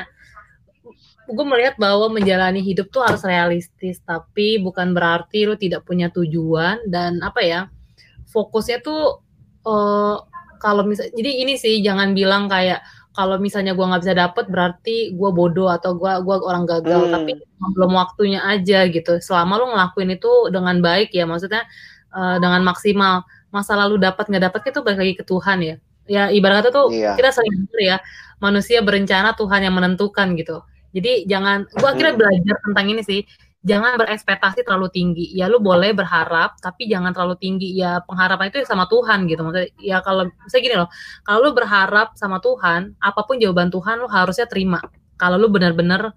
gue 1.27 1.47
melihat 1.47 1.75
bahwa 1.79 2.11
menjalani 2.11 2.63
hidup 2.63 2.91
tuh 2.95 3.03
harus 3.03 3.23
realistis, 3.27 3.99
tapi 4.03 4.63
bukan 4.63 4.95
berarti 4.95 5.47
lu 5.47 5.59
tidak 5.59 5.83
punya 5.83 6.07
tujuan 6.11 6.87
dan 6.87 7.19
apa 7.19 7.43
ya 7.43 7.61
fokusnya 8.31 8.79
tuh 8.83 9.23
uh, 9.67 10.17
kalau 10.61 10.83
misalnya 10.85 11.15
jadi 11.15 11.31
ini 11.47 11.55
sih 11.57 11.81
jangan 11.81 12.13
bilang 12.13 12.51
kayak 12.51 12.83
kalau 13.17 13.41
misalnya 13.41 13.73
gue 13.73 13.81
nggak 13.81 14.03
bisa 14.05 14.13
dapet 14.15 14.45
berarti 14.53 15.17
gue 15.17 15.31
bodoh 15.33 15.73
atau 15.73 15.97
gue 15.97 16.13
gua 16.21 16.37
orang 16.45 16.69
gagal 16.69 17.09
hmm. 17.09 17.13
tapi 17.17 17.33
belum 17.73 17.97
waktunya 17.97 18.45
aja 18.45 18.85
gitu 18.93 19.17
selama 19.25 19.57
lo 19.57 19.73
ngelakuin 19.73 20.13
itu 20.13 20.53
dengan 20.53 20.85
baik 20.85 21.17
ya 21.17 21.25
maksudnya 21.25 21.65
uh, 22.13 22.37
dengan 22.37 22.61
maksimal 22.61 23.25
masa 23.49 23.73
lalu 23.73 23.97
dapat 23.97 24.29
nggak 24.29 24.45
dapat 24.53 24.61
itu 24.69 24.79
balik 24.85 24.99
lagi 25.01 25.15
ke 25.17 25.25
Tuhan 25.25 25.59
ya 25.65 25.77
ya 26.07 26.23
ibarat 26.29 26.63
kata 26.63 26.71
tuh 26.71 26.87
iya. 26.93 27.17
kita 27.17 27.33
sering 27.33 27.65
ya 27.81 27.99
manusia 28.39 28.85
berencana 28.85 29.33
Tuhan 29.33 29.65
yang 29.65 29.75
menentukan 29.75 30.37
gitu 30.37 30.61
jadi 30.93 31.25
jangan 31.25 31.65
gue 31.73 31.89
akhirnya 31.89 32.15
hmm. 32.15 32.21
belajar 32.21 32.57
tentang 32.69 32.87
ini 32.93 33.03
sih 33.03 33.21
jangan 33.63 33.97
berekspektasi 33.97 34.67
terlalu 34.67 34.89
tinggi. 34.93 35.27
Ya 35.33 35.47
lu 35.47 35.63
boleh 35.63 35.95
berharap, 35.97 36.59
tapi 36.61 36.91
jangan 36.91 37.15
terlalu 37.15 37.37
tinggi. 37.39 37.73
Ya 37.77 38.03
pengharapan 38.05 38.51
itu 38.51 38.67
sama 38.67 38.91
Tuhan 38.91 39.31
gitu. 39.31 39.41
Maksudnya 39.47 39.69
ya 39.79 39.99
kalau 40.05 40.29
saya 40.51 40.61
gini 40.61 40.77
loh, 40.77 40.91
kalau 41.23 41.49
lu 41.49 41.51
berharap 41.55 42.15
sama 42.19 42.43
Tuhan, 42.43 42.99
apa 42.99 43.21
pun 43.25 43.39
jawaban 43.39 43.71
Tuhan 43.71 44.03
lu 44.03 44.09
harusnya 44.11 44.47
terima. 44.51 44.83
Kalau 45.17 45.41
lu 45.41 45.49
benar-benar 45.49 46.13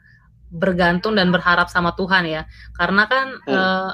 bergantung 0.49 1.13
dan 1.13 1.29
berharap 1.29 1.69
sama 1.69 1.93
Tuhan 1.93 2.25
ya. 2.25 2.49
Karena 2.73 3.05
kan 3.05 3.37
hmm. 3.45 3.53
uh, 3.53 3.91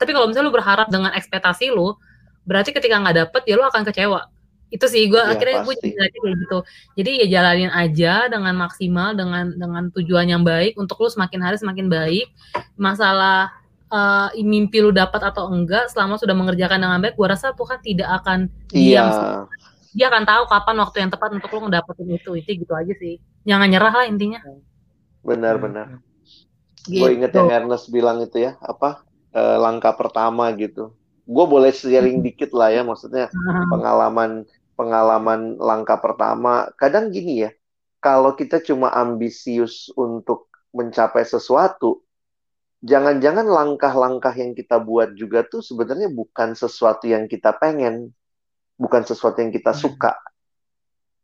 tapi 0.00 0.16
kalau 0.16 0.28
misalnya 0.28 0.48
lu 0.48 0.54
berharap 0.54 0.88
dengan 0.88 1.12
ekspektasi 1.12 1.72
lu, 1.72 1.96
berarti 2.44 2.72
ketika 2.76 3.00
nggak 3.00 3.16
dapet 3.28 3.42
ya 3.48 3.56
lu 3.56 3.64
akan 3.64 3.82
kecewa 3.88 4.33
itu 4.72 4.86
sih 4.90 5.06
gue 5.06 5.20
ya, 5.20 5.36
akhirnya 5.36 5.62
gue 5.62 5.74
jadi 5.80 6.08
kayak 6.08 6.34
gitu. 6.44 6.58
Jadi 6.98 7.10
ya 7.24 7.26
jalanin 7.38 7.70
aja 7.70 8.28
dengan 8.32 8.54
maksimal 8.58 9.14
dengan 9.14 9.54
dengan 9.54 9.90
tujuan 9.92 10.26
yang 10.26 10.42
baik. 10.42 10.74
Untuk 10.80 10.98
lu 11.00 11.08
semakin 11.08 11.40
hari 11.42 11.56
semakin 11.60 11.86
baik. 11.86 12.26
Masalah 12.74 13.52
uh, 13.92 14.28
mimpi 14.40 14.82
lu 14.82 14.90
dapat 14.90 15.20
atau 15.20 15.52
enggak 15.52 15.92
selama 15.92 16.18
sudah 16.18 16.34
mengerjakan 16.34 16.80
dengan 16.80 16.98
baik 16.98 17.14
gue 17.14 17.28
rasa 17.28 17.54
Tuhan 17.54 17.78
tidak 17.84 18.08
akan 18.22 18.50
diam 18.72 19.06
iya. 19.06 19.46
dia 19.94 20.06
akan 20.10 20.26
tahu 20.26 20.42
kapan 20.50 20.76
waktu 20.82 20.96
yang 21.06 21.10
tepat 21.14 21.30
untuk 21.38 21.50
lu 21.54 21.70
ngedapetin 21.70 22.08
itu. 22.14 22.30
Itu 22.38 22.50
gitu 22.66 22.72
aja 22.74 22.92
sih. 22.98 23.22
Jangan 23.46 23.68
nyerah 23.70 23.94
lah 23.94 24.06
intinya. 24.10 24.42
Benar-benar 25.22 26.02
gitu. 26.88 27.04
gue 27.04 27.10
inget 27.16 27.32
yang 27.32 27.48
Ernest 27.48 27.88
bilang 27.88 28.20
itu 28.20 28.44
ya 28.44 28.60
apa 28.60 29.04
uh, 29.32 29.56
langkah 29.60 29.96
pertama 29.96 30.52
gitu 30.56 30.92
gue 31.24 31.44
boleh 31.48 31.72
sharing 31.72 32.20
dikit 32.26 32.52
lah 32.52 32.72
ya 32.72 32.84
maksudnya 32.84 33.32
pengalaman 33.72 34.44
pengalaman 34.74 35.56
langkah 35.58 35.98
pertama, 36.02 36.68
kadang 36.74 37.14
gini 37.14 37.46
ya, 37.46 37.50
kalau 38.02 38.34
kita 38.34 38.60
cuma 38.60 38.90
ambisius 38.90 39.88
untuk 39.94 40.50
mencapai 40.74 41.22
sesuatu, 41.22 42.02
jangan-jangan 42.82 43.46
langkah-langkah 43.46 44.34
yang 44.34 44.52
kita 44.52 44.82
buat 44.82 45.14
juga 45.14 45.46
tuh 45.46 45.62
sebenarnya 45.62 46.10
bukan 46.10 46.58
sesuatu 46.58 47.06
yang 47.06 47.30
kita 47.30 47.54
pengen, 47.56 48.10
bukan 48.76 49.06
sesuatu 49.06 49.40
yang 49.40 49.54
kita 49.54 49.72
suka. 49.72 50.18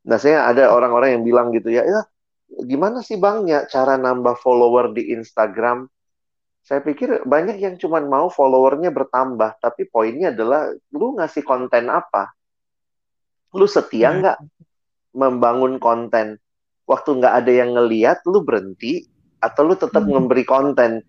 Nah, 0.06 0.16
saya 0.16 0.48
ada 0.48 0.72
orang-orang 0.72 1.20
yang 1.20 1.24
bilang 1.26 1.52
gitu 1.52 1.68
ya, 1.68 1.84
ya 1.84 2.06
gimana 2.50 2.98
sih 3.04 3.14
bang 3.14 3.46
ya 3.46 3.62
cara 3.68 3.98
nambah 3.98 4.38
follower 4.40 4.94
di 4.96 5.12
Instagram? 5.12 5.90
Saya 6.61 6.85
pikir 6.85 7.25
banyak 7.27 7.59
yang 7.59 7.75
cuma 7.81 7.99
mau 8.05 8.29
followernya 8.29 8.92
bertambah, 8.94 9.59
tapi 9.59 9.88
poinnya 9.88 10.31
adalah 10.31 10.70
lu 10.92 11.16
ngasih 11.18 11.42
konten 11.42 11.90
apa? 11.90 12.31
lu 13.55 13.66
setia 13.66 14.11
hmm. 14.11 14.18
nggak 14.23 14.38
membangun 15.11 15.83
konten 15.83 16.38
waktu 16.87 17.11
nggak 17.18 17.35
ada 17.42 17.53
yang 17.53 17.70
ngeliat 17.75 18.23
lu 18.27 18.46
berhenti 18.46 19.07
atau 19.42 19.66
lu 19.66 19.75
tetap 19.75 20.07
hmm. 20.07 20.12
memberi 20.14 20.44
konten 20.46 21.03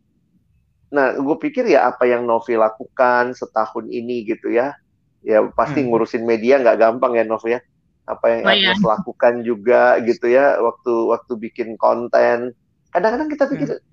nah 0.91 1.15
gue 1.15 1.37
pikir 1.39 1.71
ya 1.71 1.87
apa 1.87 2.03
yang 2.09 2.27
Novi 2.27 2.57
lakukan 2.59 3.31
setahun 3.37 3.87
ini 3.87 4.27
gitu 4.27 4.51
ya 4.51 4.75
ya 5.21 5.45
pasti 5.53 5.85
hmm. 5.85 5.87
ngurusin 5.93 6.25
media 6.25 6.59
nggak 6.59 6.81
gampang 6.81 7.15
ya 7.15 7.23
Novi 7.23 7.55
ya 7.55 7.61
apa 8.09 8.25
yang 8.27 8.41
oh, 8.43 8.51
iya. 8.51 8.73
lakukan 8.75 9.45
juga 9.45 10.01
gitu 10.03 10.27
ya 10.27 10.57
waktu 10.59 10.91
waktu 11.13 11.33
bikin 11.37 11.77
konten 11.77 12.57
kadang-kadang 12.91 13.29
kita 13.29 13.45
pikir 13.47 13.67
hmm. 13.77 13.85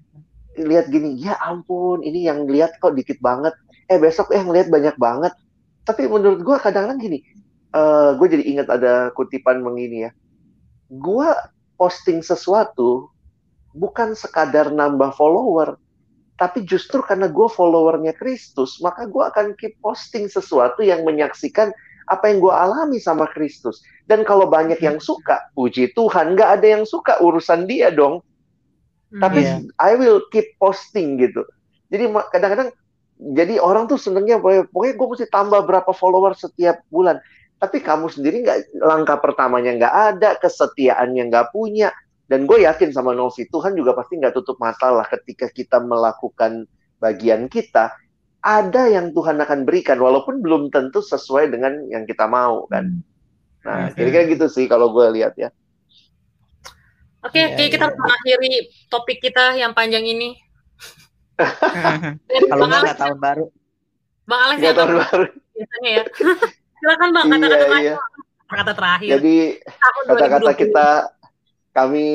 Lihat 0.64 0.90
gini 0.90 1.14
ya 1.21 1.38
ampun 1.44 2.03
ini 2.03 2.27
yang 2.27 2.49
lihat 2.49 2.81
kok 2.83 2.97
dikit 2.97 3.21
banget 3.23 3.55
eh 3.87 4.01
besok 4.01 4.35
eh 4.35 4.42
ngeliat 4.42 4.73
banyak 4.73 4.97
banget 4.99 5.33
tapi 5.85 6.05
menurut 6.11 6.42
gue 6.42 6.57
kadang-kadang 6.61 7.01
gini 7.01 7.18
uh, 7.75 7.79
eh, 7.79 8.11
gue 8.16 8.27
jadi 8.29 8.44
ingat 8.57 8.68
ada 8.68 8.94
kutipan 9.12 9.61
begini 9.61 10.09
ya. 10.09 10.11
Gue 10.88 11.29
posting 11.77 12.25
sesuatu 12.25 13.12
bukan 13.77 14.16
sekadar 14.16 14.73
nambah 14.73 15.12
follower, 15.14 15.77
tapi 16.40 16.64
justru 16.64 17.05
karena 17.05 17.29
gue 17.29 17.49
followernya 17.49 18.16
Kristus, 18.16 18.81
maka 18.81 19.05
gue 19.05 19.23
akan 19.23 19.53
keep 19.61 19.77
posting 19.85 20.27
sesuatu 20.27 20.81
yang 20.81 21.05
menyaksikan 21.05 21.71
apa 22.09 22.25
yang 22.33 22.40
gue 22.40 22.55
alami 22.55 22.97
sama 22.97 23.29
Kristus. 23.29 23.85
Dan 24.09 24.25
kalau 24.25 24.49
banyak 24.49 24.81
yang 24.81 24.97
suka, 24.97 25.53
puji 25.53 25.92
Tuhan, 25.92 26.33
nggak 26.33 26.51
ada 26.61 26.66
yang 26.81 26.85
suka 26.88 27.21
urusan 27.21 27.68
dia 27.68 27.92
dong. 27.92 28.25
Tapi 29.09 29.40
yeah. 29.40 29.64
I 29.81 29.97
will 29.97 30.21
keep 30.29 30.53
posting 30.61 31.16
gitu. 31.16 31.44
Jadi 31.88 32.12
kadang-kadang 32.33 32.71
jadi 33.18 33.59
orang 33.59 33.88
tuh 33.88 33.99
senengnya 33.99 34.38
pokoknya 34.38 34.94
gue 34.94 35.07
mesti 35.11 35.27
tambah 35.33 35.64
berapa 35.64 35.90
follower 35.90 36.38
setiap 36.38 36.85
bulan 36.92 37.18
tapi 37.59 37.83
kamu 37.83 38.07
sendiri 38.07 38.47
nggak 38.47 38.59
langkah 38.79 39.18
pertamanya 39.18 39.75
nggak 39.75 39.94
ada, 40.14 40.31
kesetiaannya 40.38 41.27
nggak 41.27 41.51
punya, 41.51 41.90
dan 42.31 42.47
gue 42.47 42.62
yakin 42.62 42.94
sama 42.94 43.12
Novi 43.12 43.51
Tuhan 43.51 43.75
juga 43.75 43.99
pasti 43.99 44.14
nggak 44.18 44.35
tutup 44.35 44.62
mata 44.62 44.94
lah 44.94 45.07
ketika 45.11 45.51
kita 45.51 45.83
melakukan 45.83 46.71
bagian 47.03 47.51
kita, 47.51 47.90
ada 48.47 48.83
yang 48.87 49.11
Tuhan 49.11 49.42
akan 49.42 49.66
berikan 49.66 49.99
walaupun 49.99 50.38
belum 50.38 50.71
tentu 50.71 51.03
sesuai 51.03 51.51
dengan 51.51 51.83
yang 51.90 52.07
kita 52.07 52.31
mau 52.31 52.71
kan. 52.71 53.03
Hmm. 53.03 53.03
Nah, 53.66 53.90
kira-kira 53.90 54.31
gitu 54.31 54.47
sih 54.47 54.71
kalau 54.71 54.94
gue 54.94 55.18
lihat 55.18 55.35
ya. 55.35 55.51
Oke, 57.18 57.42
okay, 57.42 57.66
ya, 57.66 57.70
kita 57.70 57.87
ya. 57.90 57.94
mengakhiri 57.98 58.70
topik 58.87 59.18
kita 59.18 59.59
yang 59.59 59.74
panjang 59.74 60.07
ini. 60.07 60.38
kalau 62.50 62.64
nggak 62.70 62.94
tahun 62.94 63.18
baru. 63.18 63.46
Bang 64.28 64.40
Alex 64.46 64.59
ya 64.62 64.72
tahun 64.76 64.92
baru. 65.02 65.26
Biasanya 65.57 65.90
ya. 65.90 66.04
Silakan 66.78 67.09
Bang 67.11 67.26
kata-kata 67.26 67.66
iya, 67.66 67.81
iya. 67.83 67.96
Kata 68.48 68.72
terakhir. 68.72 69.11
Jadi 69.18 69.37
kata-kata 70.07 70.50
kita 70.54 70.88
kami 71.74 72.07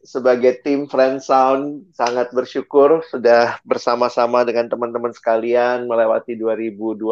sebagai 0.00 0.64
tim 0.64 0.88
Friend 0.88 1.20
Sound 1.20 1.92
sangat 1.92 2.32
bersyukur 2.32 3.04
sudah 3.08 3.60
bersama-sama 3.68 4.44
dengan 4.48 4.68
teman-teman 4.68 5.12
sekalian 5.12 5.84
melewati 5.84 6.36
2020 6.40 7.04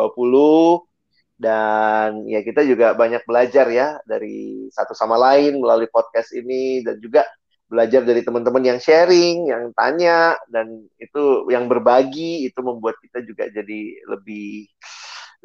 dan 1.39 2.27
ya 2.27 2.41
kita 2.43 2.65
juga 2.65 2.97
banyak 2.97 3.23
belajar 3.29 3.69
ya 3.71 4.01
dari 4.09 4.67
satu 4.75 4.97
sama 4.97 5.15
lain 5.21 5.61
melalui 5.63 5.87
podcast 5.93 6.35
ini 6.35 6.83
dan 6.83 6.99
juga 6.99 7.29
belajar 7.69 8.01
dari 8.03 8.25
teman-teman 8.25 8.65
yang 8.65 8.81
sharing, 8.81 9.53
yang 9.53 9.71
tanya 9.77 10.41
dan 10.49 10.89
itu 10.97 11.47
yang 11.53 11.69
berbagi 11.69 12.49
itu 12.49 12.61
membuat 12.65 12.97
kita 13.05 13.21
juga 13.23 13.45
jadi 13.53 13.81
lebih 14.09 14.67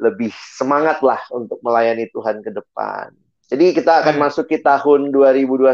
lebih 0.00 0.32
semangat 0.34 1.04
lah 1.04 1.20
untuk 1.30 1.60
melayani 1.62 2.10
Tuhan 2.10 2.42
ke 2.42 2.50
depan. 2.50 3.14
Jadi 3.46 3.76
kita 3.76 4.02
akan 4.02 4.18
hmm. 4.18 4.22
masuk 4.24 4.48
ke 4.48 4.58
tahun 4.58 5.12
2021 5.12 5.70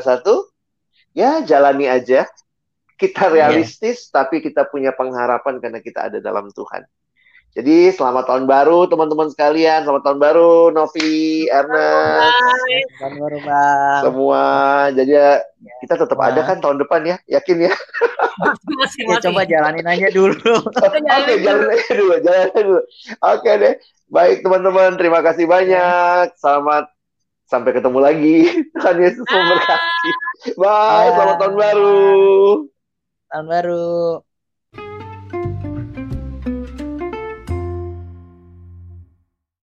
ya 1.15 1.41
jalani 1.47 1.87
aja. 1.87 2.27
Kita 3.01 3.33
iya. 3.33 3.49
realistis, 3.49 4.13
yeah. 4.13 4.21
tapi 4.21 4.45
kita 4.45 4.69
punya 4.69 4.93
pengharapan 4.93 5.57
karena 5.57 5.81
kita 5.81 6.13
ada 6.13 6.21
dalam 6.21 6.53
Tuhan. 6.53 6.85
Jadi 7.51 7.91
selamat 7.91 8.31
tahun 8.31 8.45
baru 8.47 8.87
teman-teman 8.87 9.27
sekalian, 9.27 9.83
selamat 9.83 10.03
tahun 10.07 10.19
baru 10.23 10.71
Novi, 10.71 11.51
Ernest, 11.51 12.39
tahun 13.03 13.15
baru 13.19 13.39
bang. 13.43 14.01
Semua, 14.07 14.45
jadi 14.95 15.11
ya, 15.11 15.31
kita 15.83 15.95
tetap 15.99 16.19
nah. 16.23 16.31
ada 16.31 16.41
kan 16.47 16.63
tahun 16.63 16.79
depan 16.79 17.01
ya, 17.03 17.17
yakin 17.27 17.67
ya? 17.67 17.75
Masih, 18.71 19.03
ya, 19.03 19.19
coba 19.19 19.43
jalanin 19.43 19.83
aja 19.83 20.09
dulu. 20.15 20.39
Oke, 20.79 21.03
okay, 21.03 21.43
jalanin 21.43 21.75
aja 21.75 21.93
dulu, 21.99 22.15
jalanin 22.23 22.47
aja 22.55 22.61
dulu. 22.63 22.83
Oke 23.19 23.41
okay, 23.43 23.55
deh, 23.59 23.75
baik 24.15 24.37
teman-teman, 24.47 24.95
terima 24.95 25.19
kasih 25.19 25.51
banyak. 25.51 26.31
Selamat 26.39 26.87
Sampai 27.51 27.75
ketemu 27.75 27.99
lagi. 27.99 28.47
Tuhan 28.79 28.97
Yesus 29.03 29.27
memberkati. 29.27 30.11
Bye, 30.55 31.11
selamat 31.19 31.37
tahun 31.43 31.55
baru. 31.59 31.99
Tahun 33.27 33.47
baru. 33.51 34.23